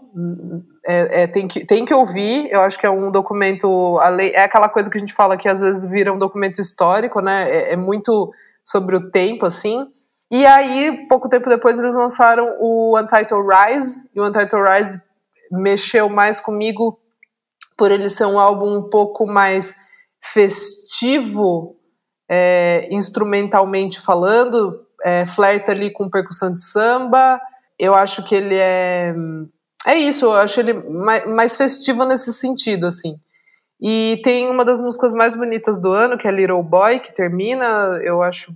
[0.86, 2.50] É, é, tem, que, tem que ouvir.
[2.52, 4.00] Eu acho que é um documento.
[4.34, 7.50] É aquela coisa que a gente fala que às vezes vira um documento histórico, né?
[7.50, 8.32] É, é muito
[8.64, 9.88] sobre o tempo, assim.
[10.30, 14.04] E aí, pouco tempo depois, eles lançaram o Untitled Rise.
[14.14, 15.04] E o Untitled Rise
[15.52, 17.00] mexeu mais comigo
[17.78, 19.76] por ele ser um álbum um pouco mais
[20.20, 21.78] festivo,
[22.28, 24.84] é, instrumentalmente falando.
[25.04, 27.40] É, flerta ali com percussão de samba
[27.80, 29.14] eu acho que ele é.
[29.86, 33.18] É isso, eu acho ele mais festivo nesse sentido, assim.
[33.80, 37.66] E tem uma das músicas mais bonitas do ano, que é Little Boy, que termina.
[38.02, 38.52] Eu acho,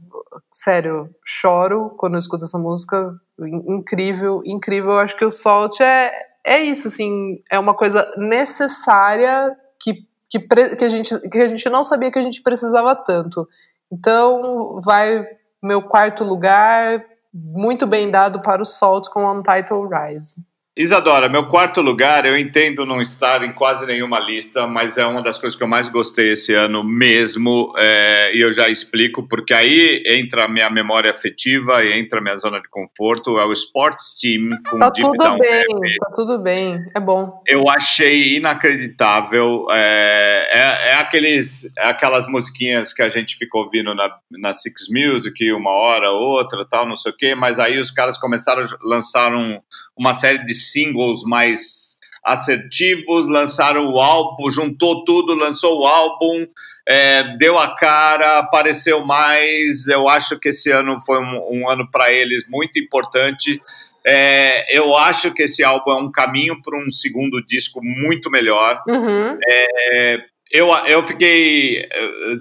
[0.52, 3.16] sério, choro quando eu escuto essa música.
[3.40, 4.92] Incrível, incrível.
[4.92, 6.12] Eu acho que o Salt é,
[6.44, 10.40] é isso, assim, é uma coisa necessária que, que,
[10.76, 13.48] que, a gente, que a gente não sabia que a gente precisava tanto.
[13.92, 15.24] Então, vai
[15.62, 20.36] meu quarto lugar, muito bem dado para o Salt com Untitled Rise.
[20.78, 25.22] Isadora, meu quarto lugar, eu entendo não estar em quase nenhuma lista, mas é uma
[25.22, 29.54] das coisas que eu mais gostei esse ano mesmo, é, e eu já explico, porque
[29.54, 33.52] aí entra a minha memória afetiva e entra a minha zona de conforto, é o
[33.52, 35.66] Sports Team com tá Deep tudo Down bem.
[36.00, 37.44] Tá tudo bem, é bom.
[37.46, 43.94] Eu achei inacreditável, é, é, é, aqueles, é aquelas musiquinhas que a gente fica ouvindo
[43.94, 47.92] na, na Six Music, uma hora, outra, tal, não sei o quê, mas aí os
[47.92, 49.60] caras começaram a lançar um
[49.98, 51.92] uma série de singles mais
[52.24, 56.46] assertivos, lançaram o álbum, juntou tudo, lançou o álbum,
[56.88, 59.88] é, deu a cara, apareceu mais.
[59.88, 63.62] Eu acho que esse ano foi um, um ano para eles muito importante.
[64.06, 68.82] É, eu acho que esse álbum é um caminho para um segundo disco muito melhor.
[68.88, 69.38] Uhum.
[69.48, 70.18] É,
[70.52, 71.88] eu, eu fiquei,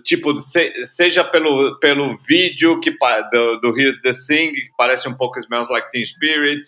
[0.04, 5.14] tipo, se, seja pelo, pelo vídeo que, do, do Here's the Thing, que parece um
[5.14, 6.60] pouco Smells Like Teen Spirit,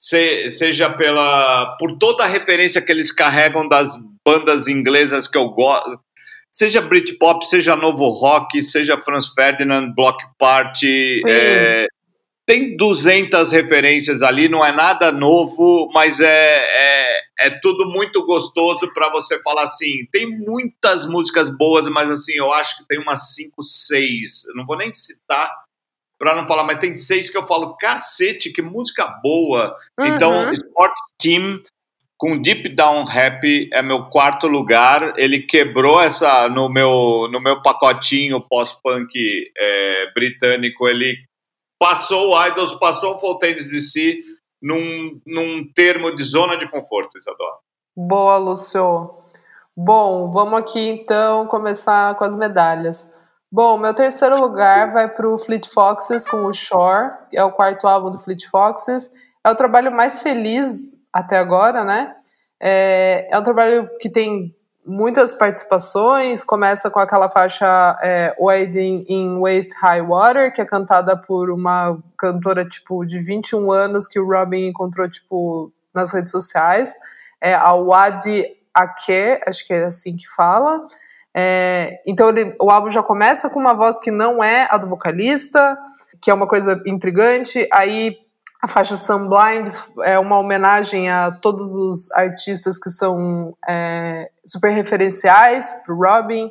[0.00, 3.92] se, seja pela por toda a referência que eles carregam das
[4.26, 6.00] bandas inglesas que eu gosto,
[6.50, 11.86] seja Britpop, seja Novo Rock, seja Franz Ferdinand, Block Party, é,
[12.46, 18.92] tem 200 referências ali, não é nada novo, mas é, é, é tudo muito gostoso
[18.92, 20.04] para você falar assim.
[20.10, 24.46] Tem muitas músicas boas, mas assim, eu acho que tem umas 5, 6.
[24.56, 25.48] Não vou nem citar,
[26.20, 29.74] para não falar, mas tem seis que eu falo, cacete, que música boa.
[29.98, 30.06] Uhum.
[30.06, 31.62] Então, Sports Team
[32.18, 35.14] com Deep Down Rap é meu quarto lugar.
[35.16, 39.10] Ele quebrou essa no meu no meu pacotinho pós-punk
[39.56, 40.86] é, britânico.
[40.86, 41.16] Ele
[41.78, 44.18] passou o Idols, passou o Fontaines DC
[44.62, 47.56] num, num termo de zona de conforto, Isadora.
[47.96, 49.14] Boa, Lúcio.
[49.74, 53.10] Bom, vamos aqui então começar com as medalhas.
[53.52, 57.50] Bom, meu terceiro lugar vai para o Fleet Foxes com o Shore, que é o
[57.50, 59.10] quarto álbum do Fleet Foxes.
[59.44, 62.14] É o trabalho mais feliz até agora, né?
[62.60, 64.54] É, é um trabalho que tem
[64.86, 66.44] muitas participações.
[66.44, 71.98] Começa com aquela faixa é, Wading in Waste High Water, que é cantada por uma
[72.16, 76.94] cantora tipo de 21 anos que o Robin encontrou tipo nas redes sociais.
[77.40, 80.86] É a Wadi Ake, acho que é assim que fala.
[81.34, 84.88] É, então ele, o álbum já começa com uma voz que não é a do
[84.88, 85.78] vocalista,
[86.20, 87.66] que é uma coisa intrigante.
[87.72, 88.16] Aí
[88.62, 95.74] a faixa Sunblind é uma homenagem a todos os artistas que são é, super referenciais
[95.84, 96.50] pro Robin.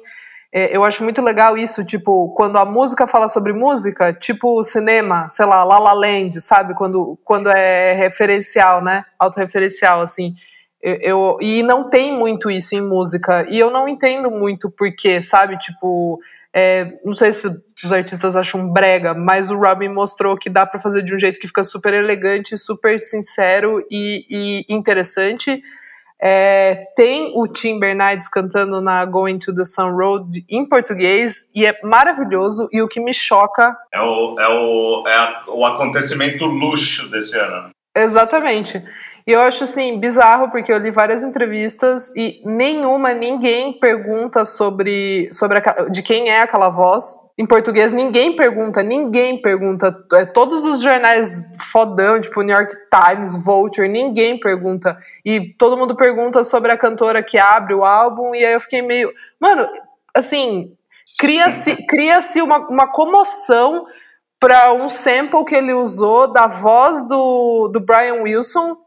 [0.51, 5.29] É, eu acho muito legal isso, tipo, quando a música fala sobre música, tipo cinema,
[5.29, 6.73] sei lá, La La Land, sabe?
[6.73, 9.05] Quando, quando é referencial, né?
[9.19, 10.33] Autorreferencial, assim.
[10.81, 13.45] Eu, eu, e não tem muito isso em música.
[13.49, 15.57] E eu não entendo muito porquê, sabe?
[15.57, 16.19] Tipo,
[16.53, 17.47] é, não sei se
[17.83, 21.39] os artistas acham brega, mas o Robin mostrou que dá para fazer de um jeito
[21.39, 25.61] que fica super elegante, super sincero e, e interessante.
[26.21, 31.65] É, tem o Tim Bernardes cantando na Going to the Sun Road em português e
[31.65, 32.67] é maravilhoso.
[32.73, 37.69] E o que me choca é o, é o, é o acontecimento luxo desse ano.
[37.95, 38.83] Exatamente.
[39.25, 45.29] E eu acho assim bizarro porque eu li várias entrevistas e nenhuma ninguém pergunta sobre
[45.31, 47.15] sobre a, de quem é aquela voz.
[47.37, 49.95] Em português ninguém pergunta, ninguém pergunta.
[50.13, 54.97] É, todos os jornais fodão, tipo New York Times, Vulture, ninguém pergunta.
[55.23, 58.81] E todo mundo pergunta sobre a cantora que abre o álbum e aí eu fiquei
[58.81, 59.67] meio, mano,
[60.13, 60.73] assim,
[61.17, 63.85] cria-se cria-se uma, uma comoção
[64.39, 68.77] para um sample que ele usou da voz do, do Brian Wilson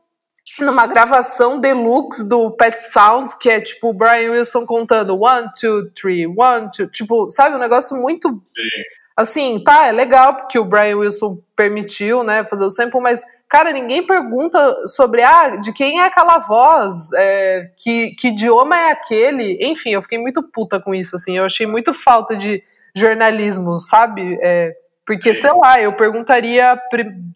[0.58, 5.90] numa gravação deluxe do Pet Sounds, que é tipo o Brian Wilson contando one, two,
[5.90, 8.28] three, one, two, tipo, sabe, um negócio muito.
[8.44, 8.82] Sim.
[9.16, 13.70] Assim, tá, é legal porque o Brian Wilson permitiu, né, fazer o sample, mas, cara,
[13.70, 19.58] ninguém pergunta sobre, ah, de quem é aquela voz, é, que, que idioma é aquele,
[19.60, 22.62] enfim, eu fiquei muito puta com isso, assim, eu achei muito falta de
[22.96, 24.72] jornalismo, sabe, é,
[25.04, 26.80] porque, sei lá, eu perguntaria,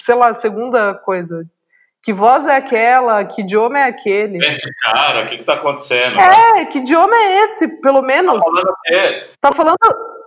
[0.00, 1.44] sei lá, segunda coisa,
[2.06, 3.24] que voz é aquela?
[3.24, 4.38] Que idioma é aquele?
[4.46, 6.20] Esse cara, o que, que tá acontecendo?
[6.20, 8.40] É, que idioma é esse, pelo menos?
[8.40, 9.24] Tá falando o quê?
[9.40, 9.76] Tá falando.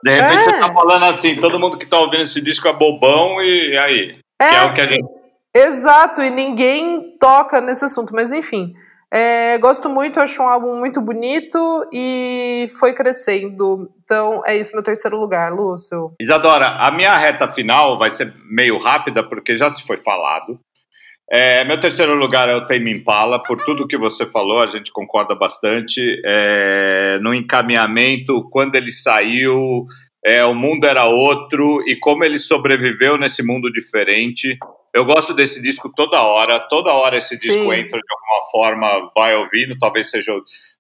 [0.04, 0.42] De repente é.
[0.42, 4.12] você tá falando assim, todo mundo que tá ouvindo esse disco é bobão e aí?
[4.42, 5.08] É, é o que a gente...
[5.56, 8.74] Exato, e ninguém toca nesse assunto, mas enfim.
[9.12, 11.58] É, gosto muito, acho um álbum muito bonito
[11.94, 13.90] e foi crescendo.
[14.04, 16.14] Então é isso, meu terceiro lugar, Lúcio.
[16.20, 20.60] Isadora, a minha reta final vai ser meio rápida, porque já se foi falado.
[21.32, 24.92] É, meu terceiro lugar é o Tame Impala, por tudo que você falou, a gente
[24.92, 26.20] concorda bastante.
[26.26, 29.86] É, no encaminhamento, quando ele saiu,
[30.26, 34.58] é, o mundo era outro e como ele sobreviveu nesse mundo diferente.
[34.92, 37.74] Eu gosto desse disco toda hora, toda hora esse disco Sim.
[37.74, 40.34] entra de alguma forma, vai ouvindo, talvez seja.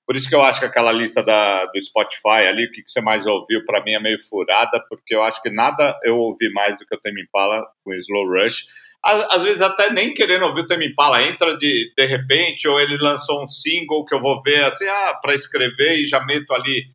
[0.03, 2.89] Por isso que eu acho que aquela lista da, do Spotify ali, o que, que
[2.89, 6.51] você mais ouviu, para mim é meio furada, porque eu acho que nada eu ouvi
[6.51, 8.63] mais do que o Tame Impala com Slow Rush
[9.03, 12.97] às, vezes até nem querendo ouvir o Tame Impala, entra de, de repente, ou ele
[12.97, 16.85] lançou um single que eu vou ver assim, ah, para escrever e já meto ali,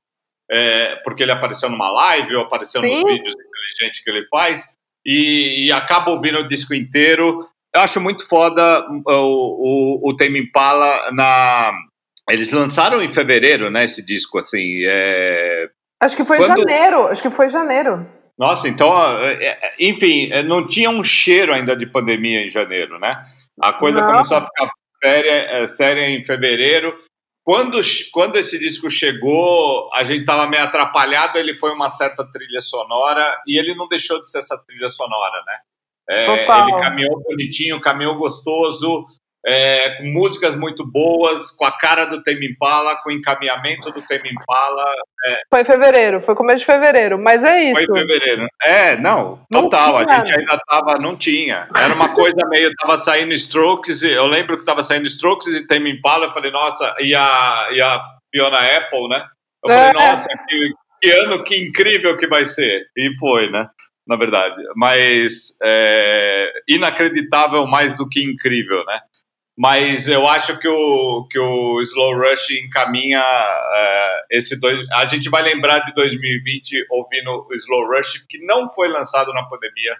[0.50, 3.02] é, porque ele apareceu numa live ou apareceu Sim.
[3.02, 7.48] nos vídeos inteligentes que ele faz, e, e acaba ouvindo o disco inteiro.
[7.74, 11.72] Eu acho muito foda o, o, o Tame Impala na...
[12.28, 15.68] Eles lançaram em fevereiro, né, esse disco, assim, é...
[16.00, 16.58] Acho que foi Quando...
[16.58, 18.06] janeiro, acho que foi janeiro.
[18.38, 22.98] Nossa, então, é, é, enfim, é, não tinha um cheiro ainda de pandemia em janeiro,
[22.98, 23.20] né?
[23.62, 24.08] A coisa não.
[24.08, 24.68] começou a ficar
[25.02, 26.96] séria, séria em fevereiro.
[27.44, 27.78] Quando,
[28.10, 33.38] quando esse disco chegou, a gente estava meio atrapalhado, ele foi uma certa trilha sonora
[33.46, 35.58] e ele não deixou de ser essa trilha sonora, né?
[36.10, 39.06] É, ele caminhou bonitinho, caminhou gostoso,
[39.46, 44.00] é, com músicas muito boas, com a cara do Tame Impala, com o encaminhamento do
[44.00, 44.84] Tame Impala.
[45.26, 45.40] É.
[45.50, 47.82] Foi em fevereiro, foi começo de fevereiro, mas é isso.
[47.86, 48.46] Foi em fevereiro.
[48.62, 51.68] É, não, total, a gente ainda tava, não tinha.
[51.76, 55.90] Era uma coisa meio, tava saindo Strokes, eu lembro que tava saindo Strokes e Tame
[55.90, 58.00] Impala, eu falei, nossa, e a, e a
[58.32, 59.26] Fiona Apple, né?
[59.62, 59.74] Eu é.
[59.74, 60.70] falei, nossa, que,
[61.02, 62.86] que ano, que incrível que vai ser.
[62.96, 63.68] E foi, né?
[64.06, 69.00] Na verdade, mas é, inacreditável mais do que incrível, né?
[69.56, 74.76] Mas eu acho que o, que o Slow Rush encaminha uh, esse dois.
[74.92, 79.44] A gente vai lembrar de 2020 ouvindo o Slow Rush, que não foi lançado na
[79.44, 79.96] pandemia.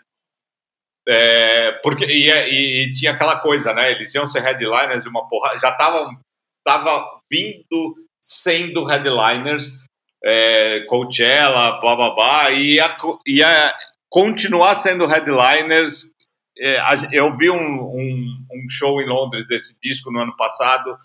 [1.06, 3.92] É, porque e, e, e, tinha aquela coisa, né?
[3.92, 6.18] Eles iam ser headliners de uma porra, já estavam
[6.64, 9.84] tava vindo sendo headliners,
[10.24, 16.13] é, Coachella, blá blá blá, e ia, ia continuar sendo headliners
[16.58, 16.80] é,
[17.12, 20.96] eu vi um, um, um, show em Londres desse disco no ano passado,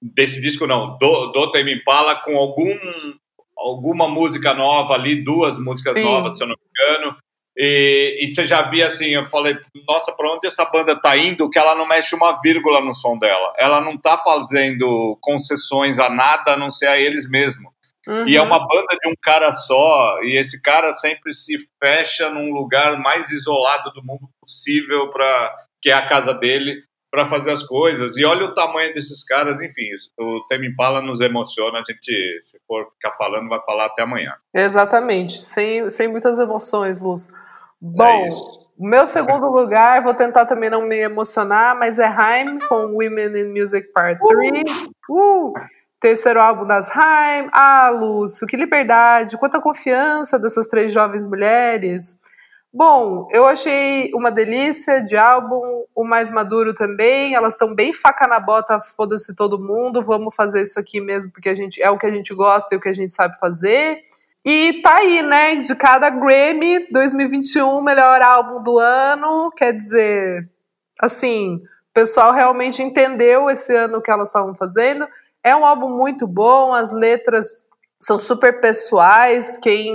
[0.00, 2.78] desse disco não, do, do Tame Impala, com algum,
[3.56, 6.04] alguma música nova ali, duas músicas Sim.
[6.04, 7.16] novas, se eu não me engano,
[7.56, 9.54] e, e, você já via assim, eu falei,
[9.86, 11.50] nossa, para onde essa banda tá indo?
[11.50, 13.52] Que ela não mexe uma vírgula no som dela.
[13.58, 17.70] Ela não tá fazendo concessões a nada, a não ser a eles mesmos.
[18.10, 18.26] Uhum.
[18.26, 22.52] E é uma banda de um cara só, e esse cara sempre se fecha num
[22.52, 27.62] lugar mais isolado do mundo possível, para que é a casa dele, para fazer as
[27.62, 28.16] coisas.
[28.16, 29.86] E olha o tamanho desses caras, enfim,
[30.18, 34.34] o Temi Impala nos emociona, a gente, se for ficar falando, vai falar até amanhã.
[34.52, 37.28] Exatamente, sem, sem muitas emoções, Luz.
[37.80, 38.28] Bom, é
[38.76, 43.58] meu segundo lugar, vou tentar também não me emocionar, mas é Haim com Women in
[43.58, 44.64] Music Part 3.
[45.08, 45.14] Uh!
[45.14, 45.52] uh!
[46.00, 47.50] Terceiro álbum das Haim.
[47.52, 52.18] Ah, Lúcio, que liberdade, quanta confiança dessas três jovens mulheres.
[52.72, 57.34] Bom, eu achei uma delícia de álbum, o mais maduro também.
[57.34, 60.00] Elas estão bem faca na bota, foda-se todo mundo.
[60.02, 62.78] Vamos fazer isso aqui mesmo, porque a gente é o que a gente gosta e
[62.78, 63.98] o que a gente sabe fazer.
[64.42, 65.52] E tá aí, né?
[65.52, 69.50] Indicada Grammy 2021, melhor álbum do ano.
[69.54, 70.48] Quer dizer,
[70.98, 71.60] assim,
[71.92, 75.06] pessoal realmente entendeu esse ano o que elas estavam fazendo.
[75.42, 77.46] É um álbum muito bom, as letras
[77.98, 79.58] são super pessoais.
[79.58, 79.94] Quem,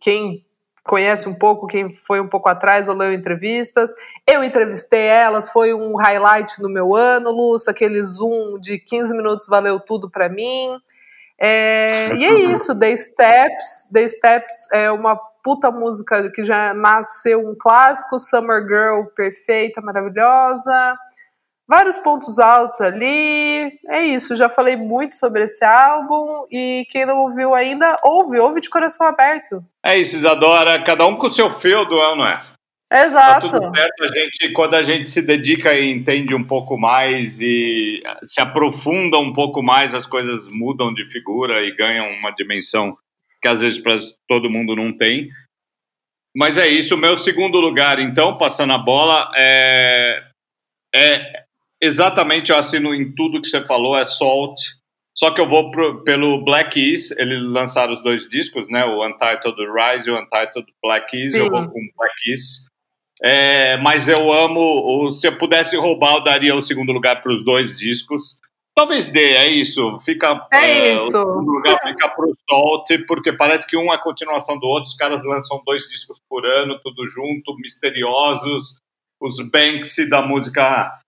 [0.00, 0.44] quem
[0.84, 3.92] conhece um pouco, quem foi um pouco atrás ou leu entrevistas.
[4.26, 9.46] Eu entrevistei elas, foi um highlight no meu ano, Lúcio, aquele zoom de 15 minutos
[9.46, 10.76] valeu tudo para mim.
[11.38, 13.88] É, e é isso, The Steps.
[13.92, 20.98] The Steps é uma puta música que já nasceu um clássico, Summer Girl perfeita, maravilhosa.
[21.70, 23.78] Vários pontos altos ali.
[23.88, 28.60] É isso, já falei muito sobre esse álbum e quem não ouviu ainda, ouve, ouve
[28.60, 29.64] de coração aberto.
[29.80, 30.82] É isso, Isadora.
[30.82, 32.42] Cada um com o seu feudo, é não é?
[32.92, 33.52] Exato.
[33.52, 34.02] Tá tudo certo.
[34.02, 39.16] A gente, quando a gente se dedica e entende um pouco mais e se aprofunda
[39.20, 42.98] um pouco mais, as coisas mudam de figura e ganham uma dimensão
[43.40, 43.94] que às vezes para
[44.26, 45.28] todo mundo não tem.
[46.34, 46.96] Mas é isso.
[46.96, 50.20] O meu segundo lugar, então, passando a bola, é,
[50.92, 51.44] é
[51.80, 54.58] exatamente, eu assino em tudo que você falou, é Salt.
[55.16, 58.84] Só que eu vou pro, pelo Black Keys, eles lançaram os dois discos, né?
[58.84, 61.34] O Untitled Rise e o Untitled Black Keys.
[61.34, 62.66] Eu vou com Black Keys.
[63.22, 65.10] É, mas eu amo.
[65.12, 68.38] Se eu pudesse roubar, eu daria o segundo lugar para os dois discos.
[68.74, 69.98] Talvez dê, é isso.
[70.00, 71.08] Fica, é, é isso.
[71.08, 74.66] O segundo lugar fica para o Salt, porque parece que um é a continuação do
[74.66, 74.88] outro.
[74.88, 78.76] Os caras lançam dois discos por ano, tudo junto, misteriosos.
[79.20, 80.98] Os Banksy da música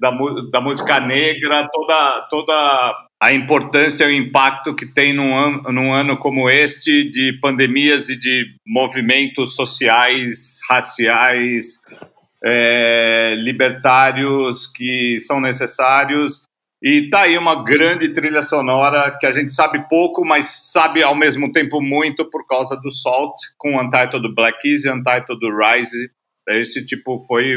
[0.00, 0.10] da,
[0.52, 5.92] da música negra, toda, toda a importância e o impacto que tem num ano, num
[5.92, 11.80] ano como este de pandemias e de movimentos sociais, raciais,
[12.44, 16.44] é, libertários que são necessários.
[16.80, 21.16] E tá aí uma grande trilha sonora que a gente sabe pouco, mas sabe ao
[21.16, 26.08] mesmo tempo muito por causa do Salt, com Untitled Black Keys e Untitled Rise.
[26.48, 27.56] Esse tipo foi.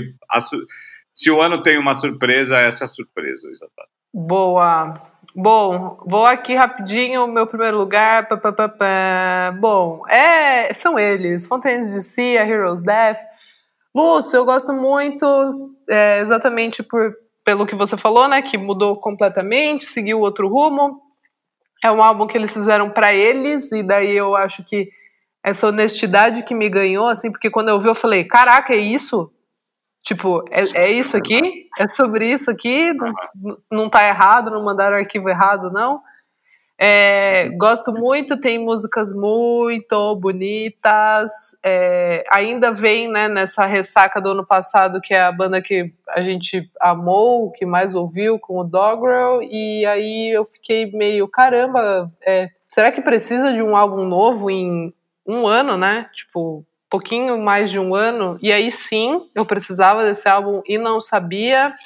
[1.13, 3.91] Se o ano tem uma surpresa, essa é a surpresa, exatamente.
[4.13, 5.11] Boa.
[5.35, 8.27] Bom, vou aqui rapidinho, meu primeiro lugar.
[8.27, 13.19] Pá, pá, pá, Bom, é, são eles: Fontaines de Sea, Heroes Death.
[13.95, 15.25] Lúcio, eu gosto muito,
[15.89, 18.41] é, exatamente por, pelo que você falou, né?
[18.41, 21.01] Que mudou completamente, seguiu outro rumo.
[21.83, 24.89] É um álbum que eles fizeram para eles, e daí eu acho que
[25.43, 29.31] essa honestidade que me ganhou, assim, porque quando eu vi, eu falei: caraca, é isso?
[30.03, 31.67] Tipo, é, é isso aqui?
[31.77, 32.93] É sobre isso aqui?
[32.93, 36.01] Não, não tá errado, não mandaram arquivo errado, não?
[36.83, 41.29] É, gosto muito, tem músicas muito bonitas.
[41.63, 46.21] É, ainda vem né, nessa ressaca do ano passado, que é a banda que a
[46.21, 49.43] gente amou, que mais ouviu com o Dogrel.
[49.43, 54.91] E aí eu fiquei meio, caramba, é, será que precisa de um álbum novo em
[55.27, 56.09] um ano, né?
[56.15, 60.99] Tipo, pouquinho mais de um ano, e aí sim, eu precisava desse álbum e não
[60.99, 61.73] sabia.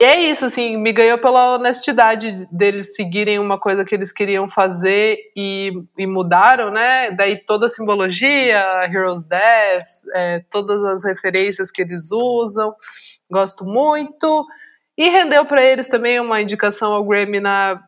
[0.00, 4.48] E é isso, assim, me ganhou pela honestidade deles seguirem uma coisa que eles queriam
[4.48, 7.10] fazer e, e mudaram, né?
[7.10, 12.74] Daí toda a simbologia, Heroes Death, é, todas as referências que eles usam,
[13.30, 14.46] gosto muito.
[14.96, 17.82] E rendeu para eles também uma indicação ao Grammy na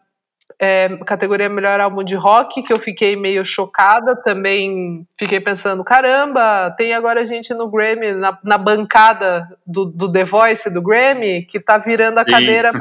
[0.60, 5.06] é, categoria Melhor Álbum de Rock, que eu fiquei meio chocada também.
[5.16, 10.68] Fiquei pensando, caramba, tem agora gente no Grammy, na, na bancada do, do, The Voice
[10.70, 12.30] do Grammy, que tá virando a Sim.
[12.32, 12.72] cadeira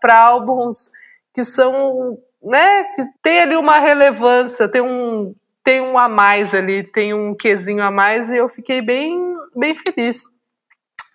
[0.00, 0.90] para álbuns
[1.34, 6.82] que são, né, que tem ali uma relevância, tem um, tem um a mais ali,
[6.82, 10.22] tem um quesinho a mais, e eu fiquei bem, bem feliz.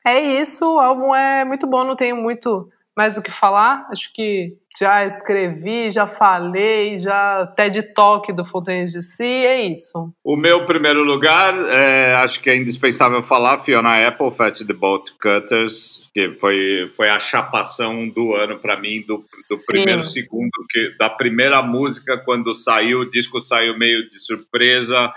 [0.05, 3.87] É isso, o álbum é muito bom, não tenho muito mais o que falar.
[3.91, 10.11] Acho que já escrevi, já falei, já TED Talk do Fontaine de Si, é isso.
[10.23, 15.11] O meu primeiro lugar, é, acho que é indispensável falar, Fiona Apple, Fat the Bolt
[15.21, 19.17] Cutters, que foi, foi a chapação do ano para mim, do,
[19.49, 25.13] do primeiro segundo, que, da primeira música, quando saiu, o disco saiu meio de surpresa,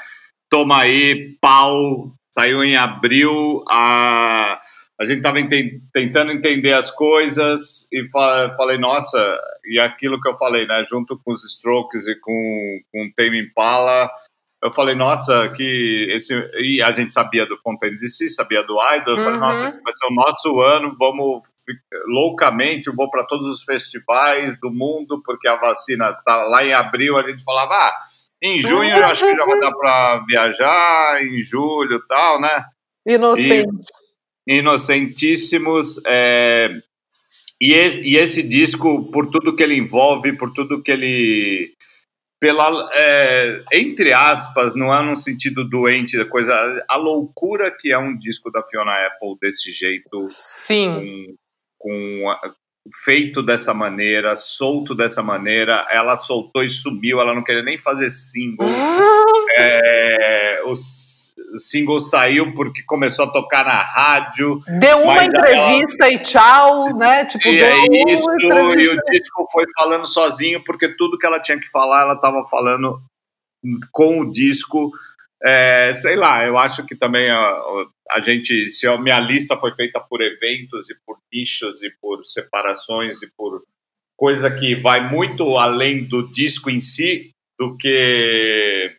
[0.51, 4.61] toma aí, pau, saiu em abril, a
[4.99, 5.39] a gente estava
[5.93, 11.33] tentando entender as coisas e falei, nossa, e aquilo que eu falei, né, junto com
[11.33, 14.09] os Strokes e com, com o Tame Impala,
[14.63, 16.35] eu falei, nossa, que esse.
[16.59, 19.17] E a gente sabia do Fontaine DC, sabia do Idol.
[19.17, 19.69] Eu falei, nossa, uhum.
[19.69, 21.43] esse vai ser o nosso ano, vamos
[22.07, 27.17] loucamente, vou para todos os festivais do mundo, porque a vacina tá lá em abril,
[27.17, 27.95] a gente falava, ah,
[28.43, 32.65] em junho eu acho que já vai dar para viajar, em julho e tal, né?
[33.07, 33.69] Inocente.
[33.69, 34.06] E,
[34.47, 36.01] Inocentíssimos.
[36.07, 36.71] É,
[37.61, 41.75] e, esse, e, esse, disco, por tudo que ele envolve, por tudo que ele.
[42.39, 47.99] Pela, é, entre aspas, não é num sentido doente da coisa, a loucura que é
[47.99, 50.29] um disco da Fiona Apple desse jeito.
[50.29, 51.35] Sim.
[51.79, 52.25] com
[53.05, 55.87] feito dessa maneira, solto dessa maneira.
[55.91, 58.69] Ela soltou e sumiu, ela não queria nem fazer single.
[59.57, 60.73] é, o,
[61.57, 64.63] o single saiu porque começou a tocar na rádio.
[64.79, 66.13] Deu uma entrevista ela...
[66.13, 67.25] e tchau, né?
[67.25, 68.31] Tipo, e é isso,
[68.79, 72.45] e o disco foi falando sozinho, porque tudo que ela tinha que falar, ela estava
[72.45, 73.01] falando
[73.91, 74.93] com o disco.
[75.43, 77.63] É, sei lá, eu acho que também a,
[78.11, 82.23] a gente, se a minha lista foi feita por eventos e por nichos e por
[82.23, 83.63] separações e por
[84.17, 88.97] coisa que vai muito além do disco em si, do que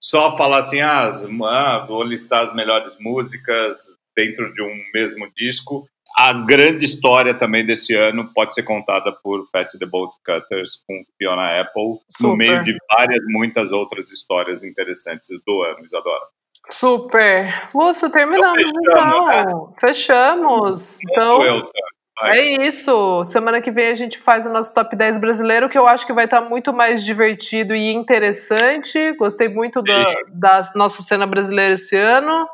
[0.00, 1.08] só falar assim, ah,
[1.44, 3.76] ah vou listar as melhores músicas
[4.16, 5.86] dentro de um mesmo disco
[6.16, 11.04] a grande história também desse ano pode ser contada por Fat the Bolt Cutters com
[11.18, 12.28] Fiona Apple, Super.
[12.28, 16.24] no meio de várias, muitas outras histórias interessantes do ano, Isadora.
[16.70, 17.68] Super.
[17.74, 19.26] Lúcio, terminamos então.
[19.26, 19.44] Né?
[19.78, 20.98] Fechamos.
[21.02, 21.68] Então,
[22.22, 23.24] é isso.
[23.24, 26.12] Semana que vem a gente faz o nosso top 10 brasileiro, que eu acho que
[26.12, 29.12] vai estar muito mais divertido e interessante.
[29.12, 32.48] Gostei muito da, da nossa cena brasileira esse ano.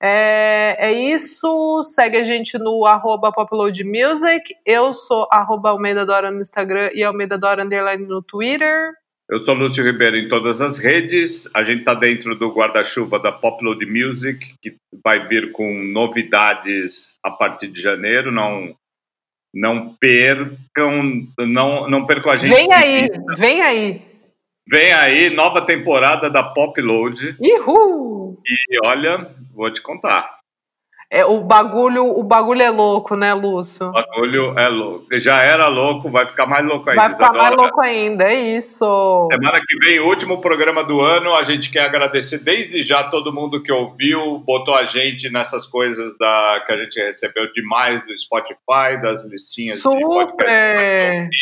[0.00, 1.82] É, é isso.
[1.84, 4.54] Segue a gente no arroba poploadmusic.
[4.66, 8.92] Eu sou arroba Almeida Dora no Instagram e Almeida Dora Underline no Twitter.
[9.30, 11.48] Eu sou Lúcio Ribeiro em todas as redes.
[11.54, 17.30] A gente está dentro do guarda-chuva da Popload Music, que vai vir com novidades a
[17.30, 18.32] partir de janeiro.
[18.32, 18.74] Não,
[19.52, 22.54] não percam, não, não percam a gente.
[22.54, 23.04] Vem aí,
[23.36, 24.02] vem aí.
[24.68, 27.36] Vem aí, nova temporada da Popload.
[27.40, 28.38] Uhul!
[28.46, 30.41] E olha, vou te contar.
[31.14, 33.88] É, o bagulho, o bagulho é louco, né, Lúcio?
[33.88, 35.06] O bagulho é louco.
[35.20, 37.02] Já era louco, vai ficar mais louco ainda.
[37.02, 39.26] Vai ficar mais louco ainda, é isso.
[39.30, 41.34] Semana que vem, último programa do ano.
[41.34, 46.16] A gente quer agradecer desde já todo mundo que ouviu, botou a gente nessas coisas
[46.16, 49.98] da que a gente recebeu demais do Spotify, das listinhas Super.
[49.98, 51.36] de podcast.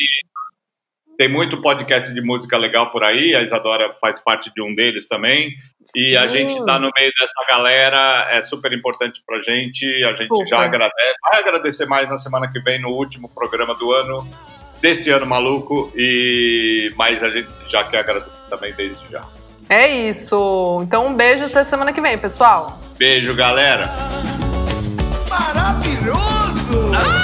[1.21, 5.07] Tem muito podcast de música legal por aí, a Isadora faz parte de um deles
[5.07, 5.51] também.
[5.95, 6.17] E Sim.
[6.17, 9.85] a gente está no meio dessa galera, é super importante para a gente.
[10.03, 10.47] A gente super.
[10.47, 14.27] já agradece, vai agradecer mais na semana que vem, no último programa do ano,
[14.81, 15.93] deste ano maluco.
[15.95, 19.21] E mas a gente já quer agradecer também desde já.
[19.69, 20.81] É isso.
[20.85, 22.81] Então um beijo até semana que vem, pessoal.
[22.97, 23.95] Beijo, galera.
[25.29, 26.95] Maravilhoso!
[26.97, 27.21] Ah!